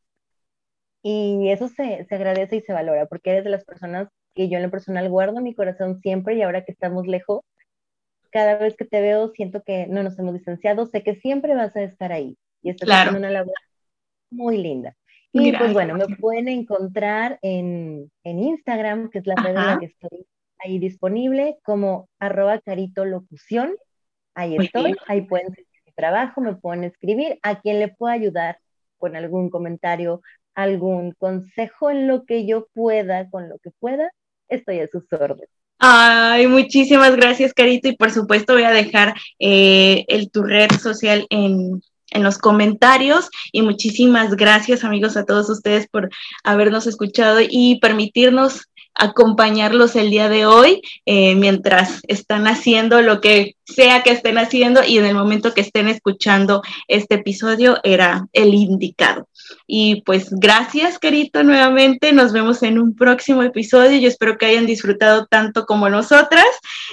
y 1.01 1.49
eso 1.49 1.67
se, 1.69 2.05
se, 2.05 2.15
agradece 2.15 2.57
y 2.57 2.62
se 2.62 2.73
valora, 2.73 3.05
porque 3.05 3.31
eres 3.31 3.43
de 3.43 3.49
las 3.49 3.63
personas 3.63 4.09
que 4.33 4.49
yo 4.49 4.57
en 4.57 4.63
lo 4.63 4.71
personal 4.71 5.09
guardo 5.09 5.41
mi 5.41 5.53
corazón 5.55 5.99
siempre 6.01 6.35
y 6.35 6.41
ahora 6.41 6.63
que 6.63 6.71
estamos 6.71 7.07
lejos, 7.07 7.41
cada 8.31 8.57
vez 8.57 8.75
que 8.75 8.85
te 8.85 9.01
veo 9.01 9.29
siento 9.29 9.63
que 9.63 9.88
no 9.88 10.03
nos 10.03 10.17
hemos 10.19 10.33
distanciado, 10.33 10.85
sé 10.85 11.03
que 11.03 11.15
siempre 11.15 11.55
vas 11.55 11.75
a 11.75 11.81
estar 11.81 12.12
ahí 12.12 12.38
y 12.62 12.69
estás 12.69 12.89
haciendo 12.89 13.19
una 13.19 13.31
labor 13.31 13.55
muy 14.29 14.57
linda. 14.57 14.95
Y 15.31 15.51
pues 15.55 15.73
bueno, 15.73 15.95
me 15.95 16.15
pueden 16.15 16.47
encontrar 16.47 17.38
en, 17.43 18.12
en 18.23 18.39
Instagram, 18.39 19.09
que 19.09 19.19
es 19.19 19.27
la 19.27 19.35
red 19.35 19.49
en 19.49 19.55
la 19.55 19.79
que 19.79 19.85
estoy 19.85 20.25
ahí 20.57 20.79
disponible, 20.79 21.57
como 21.63 22.09
arroba 22.19 22.59
carito 22.59 23.05
locución. 23.05 23.75
Ahí 24.33 24.57
estoy, 24.57 24.95
ahí 25.07 25.21
pueden 25.21 25.49
seguir 25.53 25.67
mi 25.85 25.91
trabajo, 25.91 26.41
me 26.41 26.55
pueden 26.55 26.83
escribir, 26.83 27.39
a 27.43 27.62
quien 27.62 27.79
le 27.79 27.89
pueda 27.89 28.13
ayudar 28.13 28.59
con 28.97 29.15
algún 29.15 29.49
comentario, 29.49 30.21
algún 30.62 31.13
consejo 31.13 31.89
en 31.89 32.08
lo 32.08 32.26
que 32.26 32.45
yo 32.45 32.67
pueda, 32.74 33.30
con 33.30 33.50
lo 33.50 33.58
que 33.60 33.72
pueda, 33.80 34.12
estoy 34.48 34.80
a 34.80 34.88
sus 34.88 35.04
órdenes. 35.12 35.50
Ay, 35.80 36.48
muchísimas 36.48 37.15
gracias, 37.15 37.54
Carito. 37.54 37.88
Y 37.88 37.95
por 37.95 38.12
supuesto 38.12 38.54
voy 38.54 38.63
a 38.63 38.72
dejar 38.72 39.15
eh, 39.39 40.04
el, 40.10 40.30
tu 40.30 40.43
red 40.43 40.69
social 40.72 41.26
en, 41.30 41.82
en 42.12 42.24
los 42.24 42.38
comentarios. 42.38 43.30
Y 43.52 43.62
muchísimas 43.62 44.36
gracias, 44.36 44.84
amigos, 44.84 45.15
a 45.15 45.26
todos 45.26 45.50
ustedes 45.50 45.88
por 45.88 46.10
habernos 46.43 46.86
escuchado 46.86 47.39
y 47.41 47.80
permitirnos 47.80 48.69
acompañarlos 49.00 49.95
el 49.95 50.10
día 50.10 50.28
de 50.28 50.45
hoy 50.45 50.82
eh, 51.06 51.36
mientras 51.36 52.02
están 52.08 52.48
haciendo 52.48 53.02
lo 53.02 53.22
que 53.22 53.56
sea 53.63 54.04
que 54.04 54.12
estén 54.12 54.38
haciendo 54.38 54.84
y 54.84 54.98
en 54.98 55.06
el 55.06 55.15
momento 55.15 55.54
que 55.54 55.62
estén 55.62 55.88
escuchando 55.88 56.62
este 56.88 57.15
episodio 57.15 57.78
era 57.84 58.28
el 58.34 58.54
indicado. 58.54 59.28
Y 59.67 60.01
pues 60.03 60.29
gracias, 60.31 60.99
Carito, 60.99 61.43
nuevamente. 61.43 62.12
Nos 62.13 62.33
vemos 62.33 62.63
en 62.63 62.79
un 62.79 62.95
próximo 62.95 63.43
episodio. 63.43 63.99
Yo 63.99 64.07
espero 64.07 64.38
que 64.38 64.45
hayan 64.45 64.65
disfrutado 64.65 65.25
tanto 65.27 65.65
como 65.65 65.89
nosotras 65.89 66.47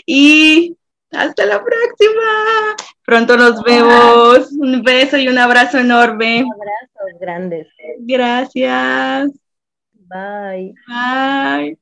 y 0.04 0.76
hasta 1.10 1.46
la 1.46 1.62
próxima. 1.62 2.76
Pronto 3.04 3.36
nos 3.36 3.62
vemos. 3.62 4.52
Un 4.52 4.82
beso 4.82 5.16
y 5.16 5.28
un 5.28 5.38
abrazo 5.38 5.78
enorme. 5.78 6.44
Un 6.44 6.52
abrazo 6.52 7.18
grandes. 7.20 7.68
Gracias. 8.00 9.30
Bye. 9.92 10.74
Bye. 10.86 11.78